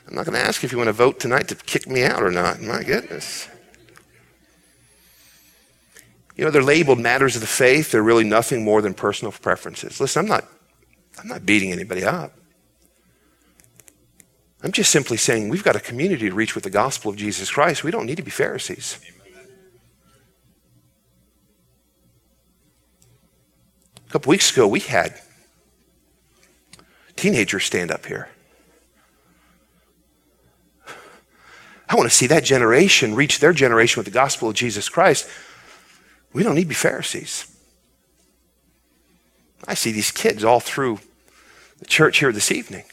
I'm 0.07 0.15
not 0.15 0.27
going 0.27 0.35
to 0.35 0.45
ask 0.45 0.65
if 0.65 0.73
you 0.73 0.79
want 0.79 0.89
to 0.89 0.93
vote 0.93 1.19
tonight 1.19 1.49
to 1.49 1.55
kick 1.55 1.89
me 1.89 2.05
out 2.05 2.23
or 2.23 2.31
not. 2.31 2.61
My 2.61 2.83
goodness. 2.83 3.49
You 6.37 6.45
know, 6.45 6.51
they're 6.51 6.63
labeled 6.63 6.99
matters 6.99 7.37
of 7.37 7.41
the 7.41 7.47
faith. 7.47 7.93
They're 7.93 8.03
really 8.03 8.25
nothing 8.25 8.65
more 8.65 8.83
than 8.83 8.95
personal 8.95 9.33
preferences. 9.33 10.01
Listen, 10.01 10.21
I'm 10.21 10.29
not, 10.29 10.45
I'm 11.19 11.29
not 11.29 11.47
beating 11.47 11.73
anybody 11.73 12.05
up. 12.05 12.33
I'm 14.63 14.73
just 14.73 14.91
simply 14.91 15.17
saying 15.17 15.51
we've 15.51 15.63
got 15.63 15.77
a 15.77 15.81
community 15.81 16.29
to 16.29 16.35
reach 16.35 16.55
with 16.55 16.65
the 16.65 16.71
gospel 16.71 17.11
of 17.11 17.17
Jesus 17.17 17.51
Christ. 17.51 17.85
We 17.85 17.91
don't 17.91 18.07
need 18.07 18.17
to 18.17 18.23
be 18.23 18.31
Pharisees. 18.31 18.99
A 24.09 24.11
couple 24.11 24.31
weeks 24.31 24.51
ago, 24.51 24.67
we 24.67 24.81
had 24.81 25.21
teenagers 27.15 27.65
stand 27.65 27.91
up 27.91 28.07
here. 28.07 28.29
I 31.89 31.97
want 31.97 32.09
to 32.09 32.15
see 32.15 32.27
that 32.29 32.43
generation 32.43 33.15
reach 33.15 33.41
their 33.41 33.53
generation 33.53 34.01
with 34.01 34.07
the 34.07 34.13
gospel 34.13 34.49
of 34.49 34.55
Jesus 34.55 34.89
Christ. 34.89 35.29
We 36.35 36.43
don't 36.43 36.57
need 36.57 36.65
to 36.65 36.69
be 36.69 36.75
Pharisees. 36.75 37.47
I 39.67 39.75
see 39.75 39.93
these 39.93 40.11
kids 40.11 40.45
all 40.45 40.61
through 40.61 40.99
the 41.79 41.87
church 41.87 42.19
here 42.19 42.33
this 42.33 42.53
evening. 42.53 42.85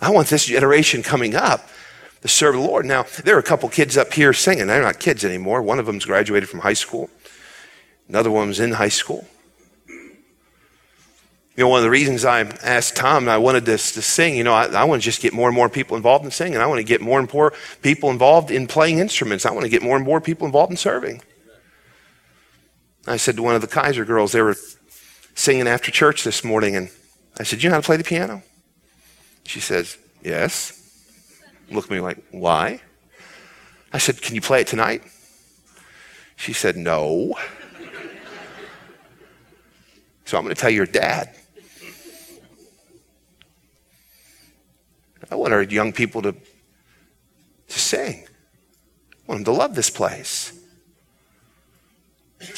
I 0.00 0.10
want 0.10 0.28
this 0.28 0.46
generation 0.46 1.02
coming 1.02 1.34
up 1.34 1.68
to 2.22 2.28
serve 2.28 2.54
the 2.54 2.60
Lord. 2.60 2.86
Now, 2.86 3.06
there 3.24 3.36
are 3.36 3.40
a 3.40 3.42
couple 3.42 3.68
kids 3.68 3.96
up 3.96 4.12
here 4.12 4.32
singing. 4.32 4.66
They're 4.66 4.82
not 4.82 5.00
kids 5.00 5.24
anymore. 5.24 5.62
One 5.62 5.78
of 5.78 5.86
them's 5.86 6.04
graduated 6.04 6.48
from 6.48 6.60
high 6.60 6.74
school. 6.74 7.10
Another 8.08 8.30
one's 8.30 8.60
in 8.60 8.72
high 8.72 8.88
school. 8.88 9.26
You 11.60 11.66
know, 11.66 11.68
one 11.68 11.80
of 11.80 11.84
the 11.84 11.90
reasons 11.90 12.24
I 12.24 12.40
asked 12.40 12.96
Tom, 12.96 13.28
I 13.28 13.36
wanted 13.36 13.66
this 13.66 13.92
to 13.92 14.00
sing, 14.00 14.34
you 14.34 14.44
know, 14.44 14.54
I, 14.54 14.68
I 14.68 14.84
want 14.84 15.02
to 15.02 15.04
just 15.04 15.20
get 15.20 15.34
more 15.34 15.46
and 15.46 15.54
more 15.54 15.68
people 15.68 15.94
involved 15.94 16.24
in 16.24 16.30
singing. 16.30 16.56
I 16.56 16.64
want 16.64 16.78
to 16.78 16.84
get 16.84 17.02
more 17.02 17.20
and 17.20 17.30
more 17.30 17.52
people 17.82 18.08
involved 18.08 18.50
in 18.50 18.66
playing 18.66 18.98
instruments. 18.98 19.44
I 19.44 19.50
want 19.50 19.64
to 19.64 19.68
get 19.68 19.82
more 19.82 19.94
and 19.94 20.02
more 20.02 20.22
people 20.22 20.46
involved 20.46 20.70
in 20.70 20.78
serving. 20.78 21.20
I 23.06 23.18
said 23.18 23.36
to 23.36 23.42
one 23.42 23.56
of 23.56 23.60
the 23.60 23.66
Kaiser 23.66 24.06
girls, 24.06 24.32
they 24.32 24.40
were 24.40 24.56
singing 25.34 25.68
after 25.68 25.90
church 25.90 26.24
this 26.24 26.42
morning, 26.42 26.76
and 26.76 26.88
I 27.38 27.42
said, 27.42 27.62
You 27.62 27.68
know 27.68 27.74
how 27.74 27.82
to 27.82 27.84
play 27.84 27.98
the 27.98 28.04
piano? 28.04 28.42
She 29.44 29.60
says, 29.60 29.98
Yes. 30.22 30.72
Looked 31.70 31.88
at 31.88 31.92
me 31.92 32.00
like, 32.00 32.24
Why? 32.30 32.80
I 33.92 33.98
said, 33.98 34.22
Can 34.22 34.34
you 34.34 34.40
play 34.40 34.62
it 34.62 34.66
tonight? 34.66 35.02
She 36.36 36.54
said, 36.54 36.78
No. 36.78 37.34
So 40.24 40.38
I'm 40.38 40.44
going 40.44 40.54
to 40.54 40.60
tell 40.60 40.70
your 40.70 40.86
dad. 40.86 41.34
I 45.30 45.36
want 45.36 45.52
our 45.52 45.62
young 45.62 45.92
people 45.92 46.22
to, 46.22 46.32
to 46.32 47.78
sing. 47.78 48.26
I 48.26 49.32
want 49.32 49.44
them 49.44 49.54
to 49.54 49.58
love 49.58 49.74
this 49.74 49.90
place. 49.90 50.52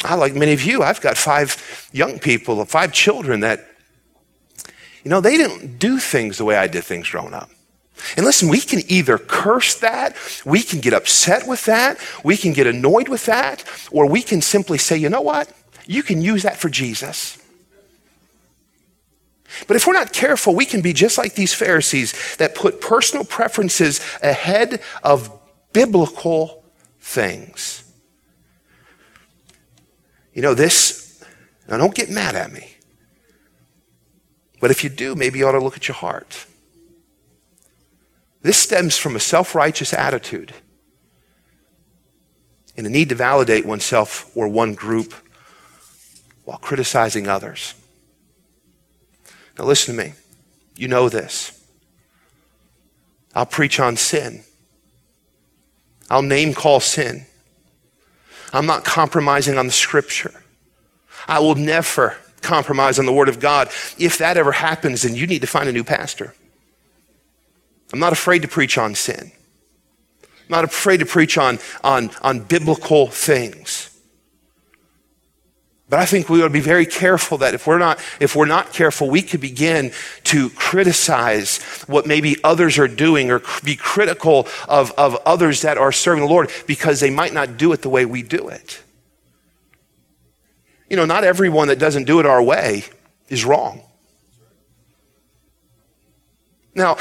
I, 0.05 0.15
like 0.15 0.35
many 0.35 0.53
of 0.53 0.63
you, 0.63 0.83
I've 0.83 1.01
got 1.01 1.17
five 1.17 1.91
young 1.93 2.19
people, 2.19 2.65
five 2.65 2.93
children 2.93 3.41
that, 3.41 3.67
you 5.05 5.11
know, 5.11 5.21
they 5.21 5.37
didn't 5.37 5.79
do 5.79 5.99
things 5.99 6.39
the 6.39 6.45
way 6.45 6.57
I 6.57 6.69
did 6.69 6.85
things 6.85 7.09
growing 7.09 7.35
up. 7.35 7.51
And 8.17 8.25
listen, 8.25 8.49
we 8.49 8.61
can 8.61 8.81
either 8.89 9.19
curse 9.19 9.75
that, 9.77 10.17
we 10.45 10.63
can 10.63 10.81
get 10.81 10.93
upset 10.93 11.47
with 11.47 11.65
that, 11.67 11.99
we 12.25 12.37
can 12.37 12.53
get 12.53 12.67
annoyed 12.67 13.09
with 13.09 13.27
that, 13.27 13.65
or 13.91 14.07
we 14.07 14.23
can 14.23 14.41
simply 14.41 14.79
say, 14.79 14.97
you 14.97 15.09
know 15.09 15.21
what? 15.21 15.53
You 15.87 16.03
can 16.03 16.23
use 16.23 16.43
that 16.45 16.57
for 16.57 16.69
Jesus. 16.69 17.39
But 19.67 19.77
if 19.77 19.87
we're 19.87 19.93
not 19.93 20.13
careful, 20.13 20.55
we 20.55 20.65
can 20.65 20.81
be 20.81 20.93
just 20.93 21.19
like 21.19 21.35
these 21.35 21.55
Pharisees 21.55 22.37
that 22.37 22.55
put 22.55 22.81
personal 22.81 23.25
preferences 23.25 24.01
ahead 24.23 24.81
of 25.03 25.31
biblical 25.73 26.65
things. 27.01 27.85
You 30.33 30.43
know, 30.43 30.55
this, 30.55 31.23
now 31.69 31.77
don't 31.77 31.95
get 31.95 32.11
mad 32.11 32.35
at 32.35 32.53
me. 32.53 32.77
But 34.61 34.71
if 34.71 34.85
you 34.85 34.91
do, 34.91 35.15
maybe 35.15 35.39
you 35.39 35.47
ought 35.47 35.53
to 35.53 35.61
look 35.61 35.77
at 35.77 35.89
your 35.89 35.97
heart. 35.97 36.47
This 38.43 38.57
stems 38.57 38.97
from 38.97 39.17
a 39.17 39.21
self 39.21 39.55
righteous 39.55 39.93
attitude 39.93 40.53
and 42.77 42.87
a 42.87 42.91
need 42.91 43.09
to 43.11 43.15
validate 43.15 43.67
oneself 43.67 44.31
or 44.37 44.49
one 44.49 44.75
group 44.75 45.15
while 46.45 46.59
criticizing 46.59 47.29
others. 47.29 47.75
Now, 49.59 49.65
listen 49.65 49.97
to 49.97 50.05
me. 50.05 50.15
You 50.77 50.89
know 50.89 51.09
this. 51.09 51.59
I'll 53.35 53.47
preach 53.47 53.81
on 53.81 53.97
sin, 53.97 54.45
I'll 56.11 56.23
name 56.23 56.53
call 56.53 56.81
sin. 56.81 57.27
I'm 58.55 58.67
not 58.67 58.85
compromising 58.85 59.57
on 59.57 59.67
the 59.67 59.73
scripture. 59.73 60.43
I 61.27 61.39
will 61.39 61.55
never 61.55 62.17
compromise 62.43 62.99
on 62.99 63.07
the 63.07 63.13
word 63.13 63.31
of 63.31 63.41
God. 63.41 63.69
If 63.99 64.19
that 64.19 64.37
ever 64.37 64.53
happens, 64.53 65.03
then 65.03 65.15
you 65.15 65.27
need 65.27 65.41
to 65.41 65.47
find 65.47 65.71
a 65.71 65.73
new 65.73 65.85
pastor. 65.85 66.35
I'm 67.93 67.99
not 67.99 68.13
afraid 68.13 68.43
to 68.43 68.49
preach 68.49 68.77
on 68.77 68.95
sin. 68.95 69.33
I'm 70.23 70.51
not 70.51 70.65
afraid 70.65 70.99
to 70.99 71.07
preach 71.07 71.39
on, 71.39 71.59
on, 71.83 72.11
on 72.21 72.41
biblical 72.41 73.07
things. 73.07 73.92
But 75.93 76.01
I 76.01 76.07
think 76.07 76.31
we 76.31 76.41
ought 76.41 76.45
to 76.47 76.51
be 76.51 76.61
very 76.61 76.87
careful 76.87 77.37
that 77.37 77.53
if 77.53 77.67
we're 77.67 77.77
not, 77.77 78.03
if 78.19 78.35
we're 78.35 78.47
not 78.47 78.73
careful, 78.73 79.11
we 79.11 79.21
could 79.21 79.43
begin 79.43 79.93
to 80.25 80.49
criticize 80.49 81.59
what 81.87 82.07
maybe 82.07 82.37
others 82.43 82.79
are 82.79 82.89
doing 82.89 83.31
or 83.31 83.43
be 83.63 83.77
critical 83.77 84.49
of, 84.71 84.91
of 84.93 85.17
others 85.27 85.61
that 85.61 85.77
are 85.77 85.93
serving 85.93 86.25
the 86.25 86.31
Lord 86.31 86.51
because 86.67 87.01
they 87.01 87.11
might 87.11 87.35
not 87.35 87.59
do 87.59 87.75
it 87.75 87.83
the 87.83 87.91
way 87.91 88.07
we 88.07 88.23
do 88.23 88.49
it. 88.49 88.83
You 90.89 90.97
know, 90.97 91.05
not 91.05 91.25
everyone 91.25 91.69
that 91.69 91.79
doesn't 91.79 92.05
do 92.05 92.21
it 92.21 92.25
our 92.25 92.43
way 92.43 92.85
is 93.29 93.45
wrong. 93.45 93.83
Now, 96.75 96.97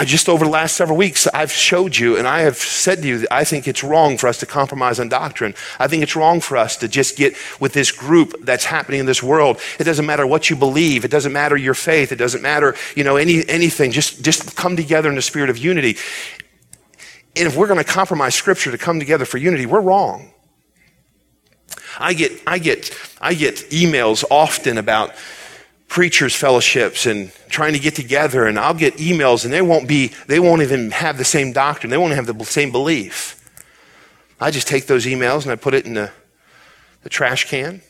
I 0.00 0.06
just 0.06 0.30
over 0.30 0.46
the 0.46 0.50
last 0.50 0.76
several 0.76 0.96
weeks, 0.96 1.26
I've 1.26 1.52
showed 1.52 1.94
you 1.94 2.16
and 2.16 2.26
I 2.26 2.40
have 2.40 2.56
said 2.56 3.02
to 3.02 3.06
you 3.08 3.18
that 3.18 3.30
I 3.30 3.44
think 3.44 3.68
it's 3.68 3.84
wrong 3.84 4.16
for 4.16 4.28
us 4.28 4.38
to 4.38 4.46
compromise 4.46 4.98
on 4.98 5.10
doctrine. 5.10 5.54
I 5.78 5.88
think 5.88 6.02
it's 6.02 6.16
wrong 6.16 6.40
for 6.40 6.56
us 6.56 6.78
to 6.78 6.88
just 6.88 7.18
get 7.18 7.36
with 7.60 7.74
this 7.74 7.92
group 7.92 8.34
that's 8.40 8.64
happening 8.64 9.00
in 9.00 9.04
this 9.04 9.22
world. 9.22 9.60
It 9.78 9.84
doesn't 9.84 10.06
matter 10.06 10.26
what 10.26 10.48
you 10.48 10.56
believe. 10.56 11.04
It 11.04 11.10
doesn't 11.10 11.34
matter 11.34 11.54
your 11.54 11.74
faith. 11.74 12.12
It 12.12 12.16
doesn't 12.16 12.40
matter, 12.40 12.76
you 12.96 13.04
know, 13.04 13.16
any, 13.16 13.46
anything. 13.46 13.92
Just, 13.92 14.24
just 14.24 14.56
come 14.56 14.74
together 14.74 15.10
in 15.10 15.16
the 15.16 15.22
spirit 15.22 15.50
of 15.50 15.58
unity. 15.58 15.98
And 17.36 17.46
if 17.46 17.54
we're 17.54 17.66
going 17.66 17.76
to 17.76 17.84
compromise 17.84 18.34
scripture 18.34 18.70
to 18.70 18.78
come 18.78 19.00
together 19.00 19.26
for 19.26 19.36
unity, 19.36 19.66
we're 19.66 19.82
wrong. 19.82 20.32
I 21.98 22.14
get, 22.14 22.32
I 22.46 22.58
get, 22.58 22.98
I 23.20 23.34
get 23.34 23.56
emails 23.68 24.24
often 24.30 24.78
about, 24.78 25.14
preachers 25.90 26.36
fellowships 26.36 27.04
and 27.04 27.32
trying 27.48 27.72
to 27.72 27.78
get 27.80 27.96
together 27.96 28.46
and 28.46 28.60
I'll 28.60 28.74
get 28.74 28.98
emails 28.98 29.44
and 29.44 29.52
they 29.52 29.60
won't 29.60 29.88
be 29.88 30.12
they 30.28 30.38
won't 30.38 30.62
even 30.62 30.92
have 30.92 31.18
the 31.18 31.24
same 31.24 31.52
doctrine. 31.52 31.90
They 31.90 31.98
won't 31.98 32.14
have 32.14 32.26
the 32.26 32.44
same 32.44 32.70
belief. 32.70 33.36
I 34.40 34.52
just 34.52 34.68
take 34.68 34.86
those 34.86 35.04
emails 35.04 35.42
and 35.42 35.50
I 35.50 35.56
put 35.56 35.74
it 35.74 35.86
in 35.86 35.94
the, 35.94 36.12
the 37.02 37.08
trash 37.08 37.50
can. 37.50 37.82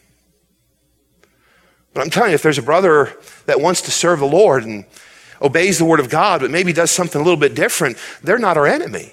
But 1.93 2.01
I'm 2.01 2.11
telling 2.11 2.31
you, 2.31 2.37
if 2.37 2.43
there's 2.43 2.57
a 2.57 2.63
brother 2.63 3.13
that 3.45 3.61
wants 3.61 3.83
to 3.83 3.91
serve 3.91 4.21
the 4.21 4.27
Lord 4.27 4.65
and 4.65 4.87
obeys 5.43 5.77
the 5.77 5.85
word 5.85 6.01
of 6.01 6.09
God, 6.09 6.41
but 6.41 6.51
maybe 6.51 6.73
does 6.73 6.91
something 6.91 7.21
a 7.21 7.25
little 7.25 7.39
bit 7.39 7.55
different, 7.55 7.99
they're 8.23 8.39
not 8.39 8.57
our 8.57 8.67
enemy. 8.67 9.13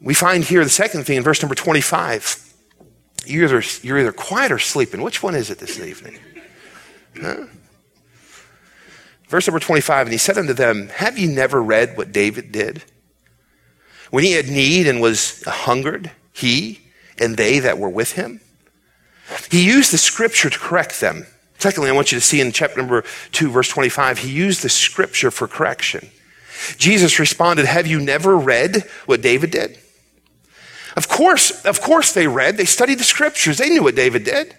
We 0.00 0.12
find 0.12 0.42
here 0.42 0.64
the 0.64 0.70
second 0.70 1.04
thing 1.04 1.18
in 1.18 1.22
verse 1.22 1.40
number 1.40 1.54
25. 1.54 2.47
You're 3.28 3.44
either, 3.44 3.62
you're 3.82 3.98
either 3.98 4.12
quiet 4.12 4.50
or 4.50 4.58
sleeping. 4.58 5.02
Which 5.02 5.22
one 5.22 5.34
is 5.34 5.50
it 5.50 5.58
this 5.58 5.78
evening? 5.78 6.18
Huh? 7.20 7.46
Verse 9.28 9.46
number 9.46 9.60
25, 9.60 10.06
and 10.06 10.12
he 10.12 10.18
said 10.18 10.38
unto 10.38 10.54
them, 10.54 10.88
Have 10.88 11.18
ye 11.18 11.26
never 11.26 11.62
read 11.62 11.96
what 11.96 12.12
David 12.12 12.50
did? 12.50 12.82
When 14.10 14.24
he 14.24 14.32
had 14.32 14.48
need 14.48 14.86
and 14.86 15.02
was 15.02 15.42
hungered, 15.44 16.10
he 16.32 16.80
and 17.18 17.36
they 17.36 17.58
that 17.58 17.78
were 17.78 17.90
with 17.90 18.12
him. 18.12 18.40
He 19.50 19.66
used 19.66 19.92
the 19.92 19.98
scripture 19.98 20.48
to 20.48 20.58
correct 20.58 21.00
them. 21.00 21.26
Secondly, 21.58 21.90
I 21.90 21.92
want 21.92 22.12
you 22.12 22.18
to 22.18 22.24
see 22.24 22.40
in 22.40 22.52
chapter 22.52 22.78
number 22.78 23.04
2, 23.32 23.50
verse 23.50 23.68
25, 23.68 24.18
he 24.18 24.30
used 24.30 24.62
the 24.62 24.68
scripture 24.70 25.30
for 25.30 25.46
correction. 25.46 26.08
Jesus 26.78 27.18
responded, 27.18 27.66
Have 27.66 27.86
you 27.86 28.00
never 28.00 28.36
read 28.36 28.84
what 29.04 29.20
David 29.20 29.50
did? 29.50 29.78
Of 30.98 31.08
course, 31.08 31.64
of 31.64 31.80
course 31.80 32.12
they 32.12 32.26
read. 32.26 32.56
They 32.56 32.64
studied 32.64 32.98
the 32.98 33.04
scriptures. 33.04 33.58
They 33.58 33.70
knew 33.70 33.84
what 33.84 33.94
David 33.94 34.24
did. 34.24 34.56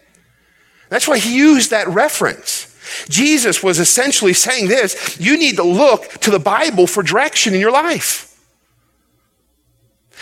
That's 0.87 1.05
why 1.05 1.17
he 1.17 1.35
used 1.35 1.71
that 1.71 1.85
reference. 1.89 2.73
Jesus 3.09 3.61
was 3.61 3.77
essentially 3.77 4.31
saying 4.31 4.69
this 4.69 5.19
you 5.19 5.37
need 5.37 5.57
to 5.57 5.63
look 5.63 6.07
to 6.21 6.31
the 6.31 6.39
Bible 6.39 6.87
for 6.87 7.03
direction 7.03 7.53
in 7.53 7.59
your 7.59 7.73
life. 7.73 8.39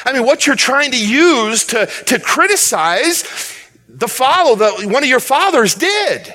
I 0.06 0.12
mean, 0.12 0.26
what 0.26 0.48
you're 0.48 0.56
trying 0.56 0.90
to 0.90 1.08
use 1.08 1.66
to, 1.66 1.86
to 1.86 2.20
criticize 2.20 3.22
the 3.88 4.08
follow 4.08 4.56
that 4.56 4.92
one 4.92 5.04
of 5.04 5.10
your 5.10 5.20
fathers 5.20 5.76
did. 5.76 6.34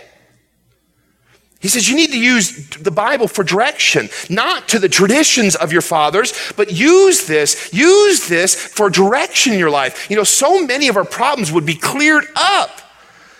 He 1.62 1.68
says 1.68 1.88
you 1.88 1.94
need 1.94 2.11
to 2.11 2.18
use 2.18 2.68
the 2.70 2.90
Bible 2.90 3.29
for 3.29 3.44
direction, 3.44 4.09
not 4.29 4.68
to 4.70 4.81
the 4.81 4.88
traditions 4.88 5.55
of 5.55 5.72
your 5.72 5.81
fathers, 5.81 6.35
but 6.57 6.72
use 6.72 7.27
this, 7.29 7.72
use 7.72 8.29
this 8.29 8.55
for 8.55 8.90
direction 8.90 9.53
in 9.53 9.61
your 9.61 9.70
life. 9.70 10.11
You 10.11 10.16
know, 10.16 10.25
so 10.25 10.66
many 10.66 10.88
of 10.88 10.96
our 10.96 11.05
problems 11.05 11.53
would 11.53 11.64
be 11.64 11.77
cleared 11.77 12.25
up 12.35 12.81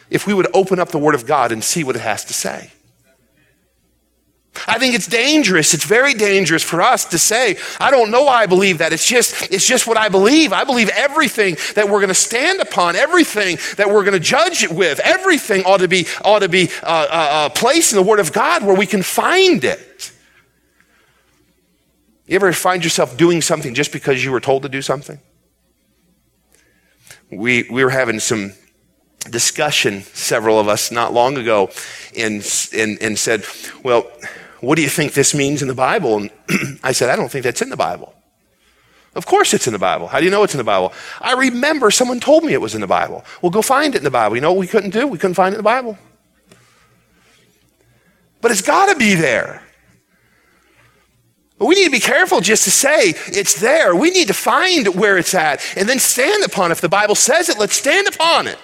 if 0.09 0.25
we 0.25 0.35
would 0.35 0.47
open 0.55 0.79
up 0.79 0.91
the 0.91 0.99
Word 0.99 1.17
of 1.17 1.27
God 1.27 1.51
and 1.51 1.65
see 1.65 1.83
what 1.83 1.97
it 1.97 2.03
has 2.03 2.25
to 2.27 2.33
say. 2.33 2.71
I 4.67 4.79
think 4.79 4.95
it's 4.95 5.07
dangerous. 5.07 5.73
It's 5.73 5.85
very 5.85 6.13
dangerous 6.13 6.63
for 6.63 6.83
us 6.83 7.07
to 7.07 7.19
say, 7.19 7.57
I 7.81 7.91
don't 7.91 8.11
know 8.11 8.25
why 8.25 8.43
I 8.43 8.47
believe 8.47 8.79
that. 8.79 8.93
It's 8.93 9.07
just, 9.07 9.51
it's 9.51 9.67
just 9.67 9.87
what 9.87 9.97
I 9.97 10.09
believe. 10.09 10.53
I 10.53 10.65
believe 10.65 10.91
everything 10.91 11.57
that 11.75 11.89
we're 11.89 12.01
going 12.01 12.09
to 12.09 12.15
stand 12.15 12.61
upon, 12.61 12.95
everything 12.95 13.59
that 13.77 13.89
we're 13.89 14.05
going 14.05 14.13
to 14.13 14.21
judge 14.21 14.63
it 14.63 14.71
with, 14.71 15.01
everything 15.01 15.65
ought 15.65 15.79
to 15.79 15.89
be, 15.89 16.07
ought 16.25 16.41
to 16.41 16.51
be 16.51 16.69
uh, 16.83 16.87
uh, 16.87 17.09
uh, 17.11 17.49
placed 17.49 17.93
in 17.93 17.97
the 17.97 18.03
Word 18.03 18.21
of 18.21 18.33
God 18.33 18.63
where 18.63 18.77
we 18.77 18.87
can 18.87 19.03
find 19.03 19.65
it. 19.65 20.13
You 22.27 22.37
ever 22.37 22.53
find 22.53 22.85
yourself 22.85 23.17
doing 23.17 23.41
something 23.41 23.75
just 23.75 23.91
because 23.91 24.23
you 24.23 24.33
were 24.33 24.41
told 24.41 24.63
to 24.63 24.69
do 24.69 24.83
something? 24.83 25.19
We, 27.31 27.67
we 27.71 27.83
were 27.83 27.91
having 27.91 28.21
some 28.21 28.53
discussion, 29.31 30.03
several 30.03 30.61
of 30.61 30.69
us, 30.69 30.91
not 30.91 31.13
long 31.13 31.37
ago, 31.39 31.71
and, 32.17 32.47
and, 32.75 33.01
and 33.01 33.19
said, 33.19 33.45
Well, 33.83 34.11
what 34.63 34.77
do 34.77 34.83
you 34.83 34.89
think 34.89 35.15
this 35.15 35.35
means 35.35 35.61
in 35.61 35.67
the 35.67 35.75
Bible? 35.75 36.17
And 36.17 36.31
I 36.85 36.93
said, 36.93 37.11
I 37.11 37.17
don't 37.17 37.29
think 37.29 37.43
that's 37.43 37.63
in 37.63 37.69
the 37.69 37.77
Bible. 37.77 38.15
Of 39.17 39.27
course 39.27 39.53
it's 39.53 39.67
in 39.67 39.73
the 39.73 39.79
Bible. 39.79 40.07
How 40.07 40.21
do 40.21 40.25
you 40.25 40.31
know 40.31 40.45
it's 40.45 40.55
in 40.55 40.59
the 40.59 40.65
Bible? 40.65 40.93
I 41.21 41.35
remember 41.35 41.91
someone 41.91 42.21
told 42.21 42.45
me 42.45 42.53
it 42.53 42.61
was 42.61 42.77
in 42.77 42.81
the 42.81 42.87
Bible. 42.87 43.25
Well, 43.43 43.51
go 43.51 43.61
find 43.61 43.93
it 43.97 43.99
in 43.99 44.05
the 44.05 44.11
Bible. 44.11 44.37
You 44.37 44.41
know 44.41 44.53
what 44.53 44.61
we 44.61 44.69
couldn't 44.69 44.91
do? 44.91 45.09
We 45.09 45.19
couldn't 45.19 45.35
find 45.35 45.53
it 45.53 45.57
in 45.57 45.59
the 45.59 45.65
Bible. 45.65 45.99
But 48.41 48.53
it's 48.53 48.63
got 48.63 48.93
to 48.93 48.97
be 48.97 49.17
there. 49.17 49.63
But 51.59 51.67
we 51.67 51.75
need 51.75 51.87
to 51.87 51.91
be 51.91 51.99
careful 51.99 52.41
just 52.41 52.63
to 52.65 52.71
say 52.71 53.15
it's 53.27 53.61
there. 53.61 53.97
We 53.97 54.11
need 54.11 54.29
to 54.29 54.35
find 54.35 54.95
where 54.95 55.19
it's 55.19 55.35
at 55.35 55.61
and 55.77 55.89
then 55.89 55.99
stand 55.99 56.45
upon 56.45 56.71
it. 56.71 56.75
If 56.75 56.81
the 56.83 56.89
Bible 56.89 57.17
says 57.17 57.49
it, 57.49 57.59
let's 57.59 57.75
stand 57.75 58.07
upon 58.07 58.47
it. 58.47 58.59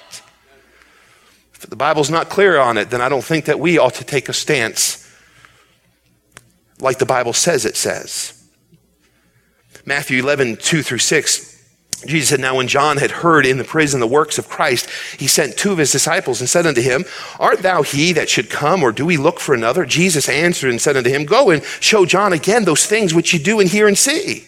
If 1.55 1.67
the 1.69 1.77
Bible's 1.77 2.09
not 2.09 2.29
clear 2.29 2.57
on 2.57 2.79
it, 2.79 2.91
then 2.91 3.01
I 3.01 3.09
don't 3.09 3.25
think 3.25 3.47
that 3.47 3.59
we 3.59 3.79
ought 3.79 3.95
to 3.95 4.05
take 4.05 4.29
a 4.29 4.33
stance 4.33 5.08
like 6.81 6.99
the 6.99 7.07
Bible 7.07 7.33
says 7.33 7.65
it 7.65 7.77
says. 7.77 8.35
Matthew 9.85 10.23
11, 10.23 10.57
2 10.57 10.83
through 10.83 10.99
6. 10.99 11.49
Jesus 12.07 12.29
said, 12.29 12.41
Now 12.41 12.57
when 12.57 12.69
John 12.69 12.99
had 12.99 13.11
heard 13.11 13.45
in 13.45 13.59
the 13.59 13.65
prison 13.65 14.01
the 14.01 14.07
works 14.07 14.39
of 14.39 14.49
Christ, 14.49 14.89
he 15.19 15.27
sent 15.27 15.57
two 15.57 15.73
of 15.73 15.79
his 15.79 15.91
disciples 15.91 16.41
and 16.41 16.49
said 16.49 16.67
unto 16.67 16.81
him, 16.81 17.05
Art 17.41 17.61
thou 17.61 17.83
he 17.83 18.13
that 18.13 18.29
should 18.29 18.51
come, 18.51 18.83
or 18.83 18.93
do 18.93 19.05
we 19.05 19.17
look 19.17 19.41
for 19.41 19.55
another? 19.55 19.85
Jesus 19.85 20.29
answered 20.29 20.71
and 20.71 20.81
said 20.81 20.97
unto 20.97 21.11
him, 21.11 21.25
Go 21.25 21.51
and 21.51 21.65
show 21.81 22.05
John 22.07 22.33
again 22.33 22.65
those 22.65 22.87
things 22.87 23.15
which 23.15 23.33
you 23.33 23.41
do 23.41 23.59
and 23.59 23.69
hear 23.69 23.89
and 23.89 23.99
see. 23.99 24.48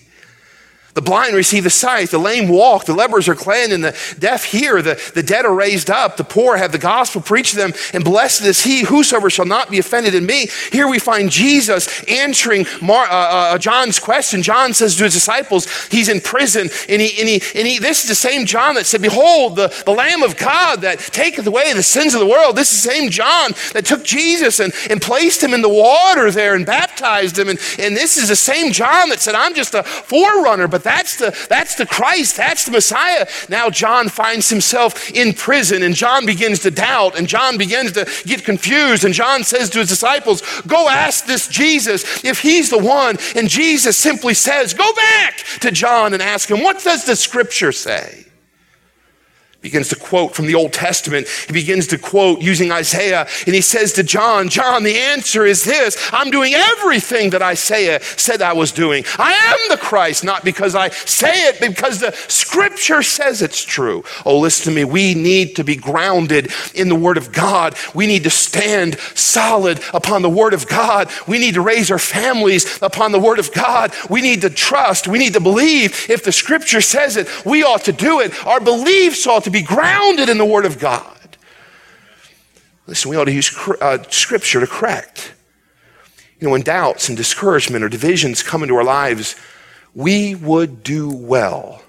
The 0.95 1.03
blind 1.03 1.37
receive 1.37 1.65
the 1.65 1.71
sight, 1.71 2.11
the 2.11 2.19
lame 2.19 2.49
walk, 2.49 2.85
the 2.85 2.95
lepers 2.95 3.29
are 3.29 3.35
cleansed, 3.35 3.73
and 3.73 3.85
the 3.85 4.17
deaf 4.19 4.45
hear, 4.45 4.83
the, 4.83 5.01
the 5.15 5.23
dead 5.23 5.45
are 5.45 5.55
raised 5.55 5.89
up, 5.89 6.17
the 6.17 6.25
poor 6.25 6.57
have 6.57 6.73
the 6.73 6.79
gospel 6.79 7.21
preached 7.21 7.53
to 7.53 7.57
them, 7.57 7.73
and 7.95 8.05
blessed 8.05 8.43
is 8.43 8.65
he 8.65 8.83
whosoever 8.83 9.31
shall 9.31 9.47
not 9.47 9.71
be 9.71 9.79
offended 9.79 10.15
in 10.15 10.27
me. 10.27 10.49
Here 10.73 10.89
we 10.89 10.99
find 10.99 11.31
Jesus 11.31 12.03
answering 12.09 12.67
Mar, 12.83 13.07
uh, 13.07 13.55
uh, 13.55 13.59
John's 13.59 14.01
question. 14.01 14.43
John 14.43 14.75
says 14.75 14.97
to 14.97 15.05
his 15.05 15.15
disciples, 15.15 15.87
he's 15.87 16.09
in 16.09 16.21
prison, 16.21 16.69
and 16.89 17.01
he, 17.01 17.21
and 17.21 17.29
he, 17.29 17.43
and 17.55 17.69
he, 17.69 17.79
this 17.79 18.03
is 18.03 18.09
the 18.09 18.15
same 18.15 18.45
John 18.45 18.75
that 18.75 18.87
said, 18.87 19.01
Behold, 19.01 19.57
the, 19.57 19.69
the 19.85 19.93
Lamb 19.93 20.23
of 20.23 20.37
God 20.37 20.81
that 20.81 20.99
taketh 20.99 21.47
away 21.47 21.73
the 21.73 21.83
sins 21.83 22.15
of 22.15 22.21
the 22.21 22.27
world. 22.27 22.57
This 22.57 22.73
is 22.73 22.83
the 22.83 22.91
same 22.91 23.11
John 23.11 23.53
that 23.73 23.87
took 23.87 24.05
Jesus 24.05 24.61
and, 24.61 24.73
and 24.91 25.01
placed 25.01 25.43
him 25.43 25.55
in 25.55 25.63
the 25.63 25.69
water 25.69 26.31
there 26.31 26.55
and 26.55 26.67
baptized 26.67 27.39
him. 27.39 27.49
And, 27.49 27.59
and 27.79 27.97
this 27.97 28.17
is 28.17 28.29
the 28.29 28.37
same 28.37 28.73
John 28.73 29.09
that 29.11 29.21
said, 29.21 29.35
I'm 29.35 29.55
just 29.55 29.75
a 29.75 29.83
forerunner, 29.83 30.69
but 30.69 30.80
but 30.81 30.85
that's 30.85 31.17
the, 31.17 31.47
that's 31.51 31.75
the 31.75 31.85
Christ, 31.85 32.37
that's 32.37 32.65
the 32.65 32.73
Messiah. 32.73 33.27
Now 33.51 33.69
John 33.69 34.09
finds 34.09 34.49
himself 34.49 35.11
in 35.11 35.35
prison 35.35 35.83
and 35.83 35.95
John 35.95 36.25
begins 36.25 36.61
to 36.61 36.71
doubt 36.71 37.19
and 37.19 37.29
John 37.29 37.59
begins 37.59 37.93
to 37.93 38.09
get 38.25 38.45
confused. 38.45 39.05
And 39.05 39.13
John 39.13 39.45
says 39.45 39.69
to 39.71 39.81
his 39.81 39.91
disciples, 39.91 40.41
Go 40.63 40.89
ask 40.89 41.27
this 41.27 41.49
Jesus 41.49 42.25
if 42.25 42.41
he's 42.41 42.71
the 42.71 42.79
one. 42.79 43.19
And 43.37 43.49
Jesus 43.49 43.99
simply 43.99 44.33
says, 44.33 44.73
Go 44.73 44.91
back 44.95 45.39
to 45.61 45.71
John 45.71 46.15
and 46.15 46.23
ask 46.23 46.51
him, 46.51 46.63
What 46.63 46.83
does 46.83 47.05
the 47.05 47.17
scripture 47.17 47.73
say? 47.73 48.25
Begins 49.61 49.89
to 49.89 49.97
quote 49.97 50.35
from 50.35 50.47
the 50.47 50.55
Old 50.55 50.73
Testament. 50.73 51.29
He 51.29 51.53
begins 51.53 51.87
to 51.89 51.99
quote 51.99 52.41
using 52.41 52.73
Isaiah, 52.73 53.27
and 53.47 53.55
he 53.55 53.61
says 53.61 53.93
to 53.95 54.03
John, 54.03 54.49
John, 54.49 54.83
the 54.83 54.97
answer 54.97 55.45
is 55.45 55.65
this 55.65 55.97
I'm 56.13 56.31
doing 56.31 56.55
everything 56.55 57.31
that 57.31 57.43
Isaiah 57.43 58.01
said 58.03 58.43
I 58.43 58.53
was 58.55 58.73
doing. 58.73 59.05
I 59.19 59.33
am 59.33 59.59
the 59.69 59.77
Christ, 59.77 60.25
not 60.25 60.45
because 60.45 60.75
I 60.75 60.89
say 60.89 61.49
it, 61.49 61.61
because 61.61 62.01
the 62.01 62.13
scripture 62.29 63.03
says 63.03 63.43
it's 63.43 63.63
true. 63.63 64.05
Oh, 64.25 64.39
listen 64.39 64.73
to 64.73 64.77
me. 64.77 64.85
We 64.85 65.15
need 65.15 65.57
to 65.57 65.65
be 65.65 65.77
grounded 65.77 66.53
in 66.75 66.89
the 66.89 66.95
Word 66.95 67.17
of 67.17 67.33
God. 67.33 67.75
We 67.95 68.07
need 68.07 68.25
to 68.25 68.31
stand 68.31 68.99
solid 69.15 69.81
upon 69.93 70.23
the 70.23 70.31
Word 70.31 70.55
of 70.55 70.67
God. 70.67 71.11
We 71.27 71.39
need 71.39 71.55
to 71.55 71.61
raise 71.61 71.91
our 71.91 71.99
families 71.99 72.81
upon 72.83 73.13
the 73.13 73.19
Word 73.19 73.39
of 73.39 73.53
God. 73.53 73.93
We 74.09 74.23
need 74.23 74.41
to 74.43 74.51
trust. 74.51 75.07
We 75.07 75.19
need 75.19 75.35
to 75.35 75.41
believe. 75.41 76.09
If 76.09 76.25
the 76.25 76.33
scripture 76.33 76.81
says 76.81 77.17
it, 77.17 77.29
we 77.45 77.63
ought 77.63 77.85
to 77.85 77.93
do 77.93 78.21
it. 78.21 78.47
Our 78.47 78.61
beliefs 78.61 79.27
ought 79.27 79.45
to 79.45 79.50
to 79.53 79.59
be 79.59 79.65
grounded 79.65 80.29
in 80.29 80.39
the 80.39 80.45
Word 80.45 80.65
of 80.65 80.79
God. 80.79 81.37
Listen, 82.87 83.11
we 83.11 83.17
ought 83.17 83.25
to 83.25 83.33
use 83.33 83.55
uh, 83.81 84.03
Scripture 84.11 84.61
to 84.61 84.67
correct. 84.67 85.35
You 86.39 86.47
know, 86.47 86.53
when 86.53 86.63
doubts 86.63 87.09
and 87.09 87.17
discouragement 87.17 87.85
or 87.85 87.89
divisions 87.89 88.43
come 88.43 88.63
into 88.63 88.75
our 88.75 88.85
lives, 88.85 89.37
we 89.95 90.35
would 90.35 90.83
do 90.83 91.11
well 91.11 91.83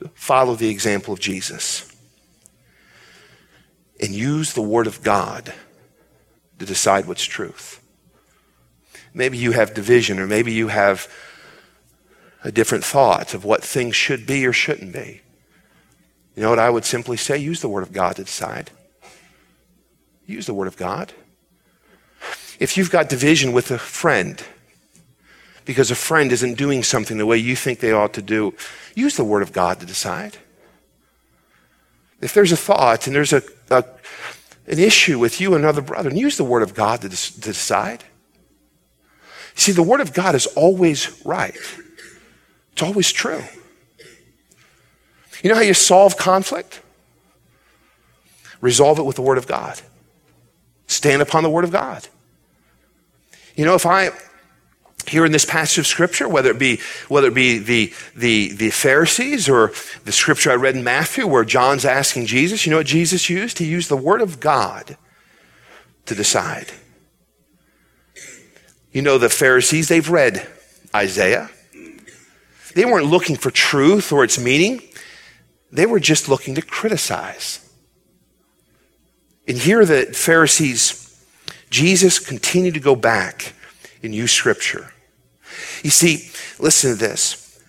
to 0.00 0.08
follow 0.14 0.54
the 0.54 0.68
example 0.68 1.12
of 1.12 1.20
Jesus 1.20 1.94
and 4.00 4.14
use 4.14 4.54
the 4.54 4.62
Word 4.62 4.86
of 4.86 5.02
God 5.02 5.52
to 6.58 6.66
decide 6.66 7.06
what's 7.06 7.24
truth. 7.24 7.82
Maybe 9.12 9.36
you 9.38 9.52
have 9.52 9.74
division, 9.74 10.18
or 10.18 10.26
maybe 10.26 10.52
you 10.52 10.68
have 10.68 11.08
a 12.44 12.52
different 12.52 12.84
thought 12.84 13.34
of 13.34 13.44
what 13.44 13.62
things 13.62 13.96
should 13.96 14.26
be 14.26 14.46
or 14.46 14.52
shouldn't 14.52 14.92
be. 14.92 15.20
You 16.36 16.42
know 16.42 16.50
what 16.50 16.58
I 16.58 16.70
would 16.70 16.84
simply 16.84 17.16
say? 17.16 17.38
Use 17.38 17.60
the 17.60 17.68
Word 17.68 17.82
of 17.82 17.92
God 17.92 18.16
to 18.16 18.24
decide. 18.24 18.70
Use 20.26 20.46
the 20.46 20.54
Word 20.54 20.68
of 20.68 20.76
God. 20.76 21.12
If 22.58 22.76
you've 22.76 22.90
got 22.90 23.08
division 23.08 23.52
with 23.52 23.70
a 23.70 23.78
friend 23.78 24.42
because 25.64 25.90
a 25.90 25.94
friend 25.94 26.32
isn't 26.32 26.54
doing 26.54 26.82
something 26.82 27.18
the 27.18 27.26
way 27.26 27.36
you 27.36 27.56
think 27.56 27.80
they 27.80 27.92
ought 27.92 28.12
to 28.14 28.22
do, 28.22 28.54
use 28.94 29.16
the 29.16 29.24
Word 29.24 29.42
of 29.42 29.52
God 29.52 29.80
to 29.80 29.86
decide. 29.86 30.38
If 32.20 32.34
there's 32.34 32.52
a 32.52 32.56
thought 32.56 33.06
and 33.06 33.16
there's 33.16 33.32
a, 33.32 33.42
a 33.70 33.84
an 34.66 34.78
issue 34.78 35.18
with 35.18 35.40
you 35.40 35.54
and 35.54 35.64
another 35.64 35.82
brother, 35.82 36.10
use 36.10 36.36
the 36.36 36.44
Word 36.44 36.62
of 36.62 36.74
God 36.74 37.00
to, 37.00 37.08
to 37.08 37.40
decide. 37.40 38.04
See, 39.54 39.72
the 39.72 39.82
Word 39.82 40.00
of 40.00 40.12
God 40.12 40.34
is 40.34 40.46
always 40.46 41.20
right. 41.24 41.56
It's 42.72 42.82
always 42.82 43.10
true. 43.10 43.42
You 45.42 45.50
know 45.50 45.56
how 45.56 45.62
you 45.62 45.74
solve 45.74 46.16
conflict? 46.16 46.82
Resolve 48.60 48.98
it 48.98 49.04
with 49.04 49.16
the 49.16 49.22
Word 49.22 49.38
of 49.38 49.46
God. 49.46 49.80
Stand 50.86 51.22
upon 51.22 51.42
the 51.42 51.50
Word 51.50 51.64
of 51.64 51.70
God. 51.70 52.06
You 53.54 53.64
know, 53.64 53.74
if 53.74 53.86
I 53.86 54.10
here 55.06 55.24
in 55.24 55.32
this 55.32 55.44
passage 55.44 55.78
of 55.78 55.86
scripture, 55.86 56.28
whether 56.28 56.50
it 56.50 56.58
be 56.58 56.80
whether 57.08 57.28
it 57.28 57.34
be 57.34 57.58
the 57.58 57.92
the 58.14 58.52
the 58.52 58.70
Pharisees 58.70 59.48
or 59.48 59.72
the 60.04 60.12
scripture 60.12 60.50
I 60.50 60.56
read 60.56 60.76
in 60.76 60.84
Matthew, 60.84 61.26
where 61.26 61.44
John's 61.44 61.84
asking 61.84 62.26
Jesus, 62.26 62.66
you 62.66 62.70
know 62.70 62.78
what 62.78 62.86
Jesus 62.86 63.30
used? 63.30 63.58
He 63.58 63.66
used 63.66 63.88
the 63.88 63.96
Word 63.96 64.20
of 64.20 64.40
God 64.40 64.96
to 66.06 66.14
decide. 66.14 66.72
You 68.92 69.02
know, 69.02 69.18
the 69.18 69.28
Pharisees, 69.28 69.88
they've 69.88 70.08
read 70.08 70.46
Isaiah. 70.94 71.50
They 72.74 72.84
weren't 72.84 73.06
looking 73.06 73.36
for 73.36 73.50
truth 73.50 74.12
or 74.12 74.24
its 74.24 74.38
meaning. 74.38 74.82
They 75.72 75.86
were 75.86 76.00
just 76.00 76.28
looking 76.28 76.54
to 76.56 76.62
criticize. 76.62 77.68
And 79.46 79.58
here 79.58 79.84
the 79.84 80.06
Pharisees, 80.06 81.24
Jesus 81.70 82.18
continued 82.18 82.74
to 82.74 82.80
go 82.80 82.96
back 82.96 83.54
and 84.02 84.14
use 84.14 84.32
scripture. 84.32 84.92
You 85.82 85.90
see, 85.90 86.30
listen 86.58 86.92
to 86.92 86.96
this. 86.96 87.60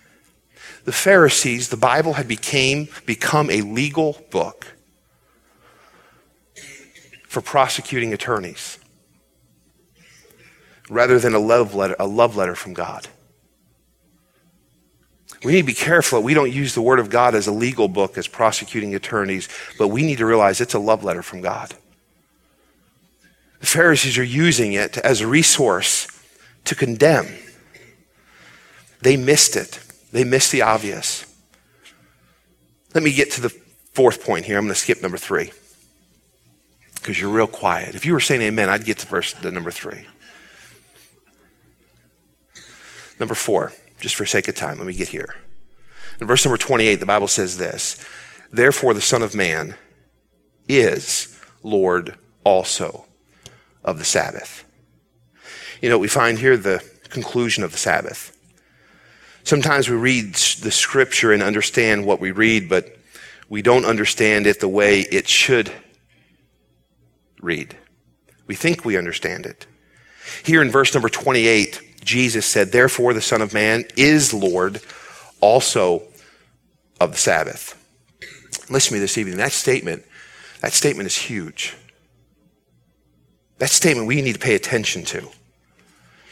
The 0.84 0.92
Pharisees, 0.92 1.68
the 1.68 1.76
Bible 1.76 2.14
had 2.14 2.26
became, 2.26 2.88
become 3.06 3.50
a 3.50 3.62
legal 3.62 4.20
book 4.30 4.76
for 7.28 7.40
prosecuting 7.40 8.12
attorneys 8.12 8.78
rather 10.90 11.18
than 11.18 11.34
a 11.34 11.38
love 11.38 11.74
letter, 11.74 11.96
a 11.98 12.06
love 12.06 12.36
letter 12.36 12.54
from 12.54 12.74
God. 12.74 13.08
We 15.44 15.52
need 15.52 15.62
to 15.62 15.66
be 15.66 15.74
careful 15.74 16.20
that 16.20 16.24
we 16.24 16.34
don't 16.34 16.52
use 16.52 16.74
the 16.74 16.82
Word 16.82 17.00
of 17.00 17.10
God 17.10 17.34
as 17.34 17.46
a 17.46 17.52
legal 17.52 17.88
book, 17.88 18.16
as 18.16 18.28
prosecuting 18.28 18.94
attorneys, 18.94 19.48
but 19.76 19.88
we 19.88 20.02
need 20.02 20.18
to 20.18 20.26
realize 20.26 20.60
it's 20.60 20.74
a 20.74 20.78
love 20.78 21.02
letter 21.02 21.22
from 21.22 21.40
God. 21.40 21.74
The 23.58 23.66
Pharisees 23.66 24.18
are 24.18 24.24
using 24.24 24.72
it 24.72 24.98
as 24.98 25.20
a 25.20 25.26
resource 25.26 26.06
to 26.64 26.74
condemn. 26.74 27.26
They 29.00 29.16
missed 29.16 29.56
it, 29.56 29.80
they 30.12 30.24
missed 30.24 30.52
the 30.52 30.62
obvious. 30.62 31.26
Let 32.94 33.02
me 33.02 33.12
get 33.12 33.32
to 33.32 33.40
the 33.40 33.50
fourth 33.94 34.24
point 34.24 34.44
here. 34.44 34.58
I'm 34.58 34.64
going 34.64 34.74
to 34.74 34.80
skip 34.80 35.02
number 35.02 35.16
three 35.16 35.50
because 36.94 37.20
you're 37.20 37.30
real 37.30 37.46
quiet. 37.46 37.94
If 37.94 38.04
you 38.06 38.12
were 38.12 38.20
saying 38.20 38.42
amen, 38.42 38.68
I'd 38.68 38.84
get 38.84 38.98
to 38.98 39.06
verse 39.06 39.32
the 39.32 39.50
number 39.50 39.70
three. 39.70 40.06
Number 43.18 43.34
four 43.34 43.72
just 44.02 44.16
for 44.16 44.26
sake 44.26 44.48
of 44.48 44.56
time, 44.56 44.78
let 44.78 44.86
me 44.86 44.92
get 44.92 45.08
here. 45.08 45.36
In 46.20 46.26
verse 46.26 46.44
number 46.44 46.58
28, 46.58 46.96
the 46.96 47.06
Bible 47.06 47.28
says 47.28 47.56
this 47.56 48.04
Therefore, 48.52 48.92
the 48.92 49.00
Son 49.00 49.22
of 49.22 49.34
Man 49.34 49.76
is 50.68 51.40
Lord 51.62 52.16
also 52.44 53.06
of 53.84 53.98
the 53.98 54.04
Sabbath. 54.04 54.64
You 55.80 55.88
know, 55.88 55.98
we 55.98 56.08
find 56.08 56.38
here 56.38 56.56
the 56.56 56.84
conclusion 57.10 57.62
of 57.62 57.70
the 57.70 57.78
Sabbath. 57.78 58.36
Sometimes 59.44 59.88
we 59.88 59.96
read 59.96 60.34
the 60.34 60.70
scripture 60.70 61.32
and 61.32 61.42
understand 61.42 62.04
what 62.04 62.20
we 62.20 62.32
read, 62.32 62.68
but 62.68 62.96
we 63.48 63.62
don't 63.62 63.84
understand 63.84 64.48
it 64.48 64.58
the 64.60 64.68
way 64.68 65.00
it 65.00 65.28
should 65.28 65.70
read. 67.40 67.76
We 68.48 68.56
think 68.56 68.84
we 68.84 68.96
understand 68.96 69.46
it. 69.46 69.66
Here 70.44 70.60
in 70.60 70.70
verse 70.70 70.92
number 70.92 71.08
28, 71.08 71.91
Jesus 72.04 72.46
said, 72.46 72.72
Therefore 72.72 73.14
the 73.14 73.20
Son 73.20 73.42
of 73.42 73.54
Man 73.54 73.84
is 73.96 74.34
Lord 74.34 74.80
also 75.40 76.02
of 77.00 77.12
the 77.12 77.18
Sabbath. 77.18 77.78
Listen 78.70 78.90
to 78.90 78.94
me 78.94 79.00
this 79.00 79.18
evening. 79.18 79.36
That 79.36 79.52
statement, 79.52 80.04
that 80.60 80.72
statement 80.72 81.06
is 81.06 81.16
huge. 81.16 81.76
That 83.58 83.70
statement 83.70 84.06
we 84.06 84.22
need 84.22 84.34
to 84.34 84.38
pay 84.38 84.54
attention 84.54 85.04
to. 85.06 85.28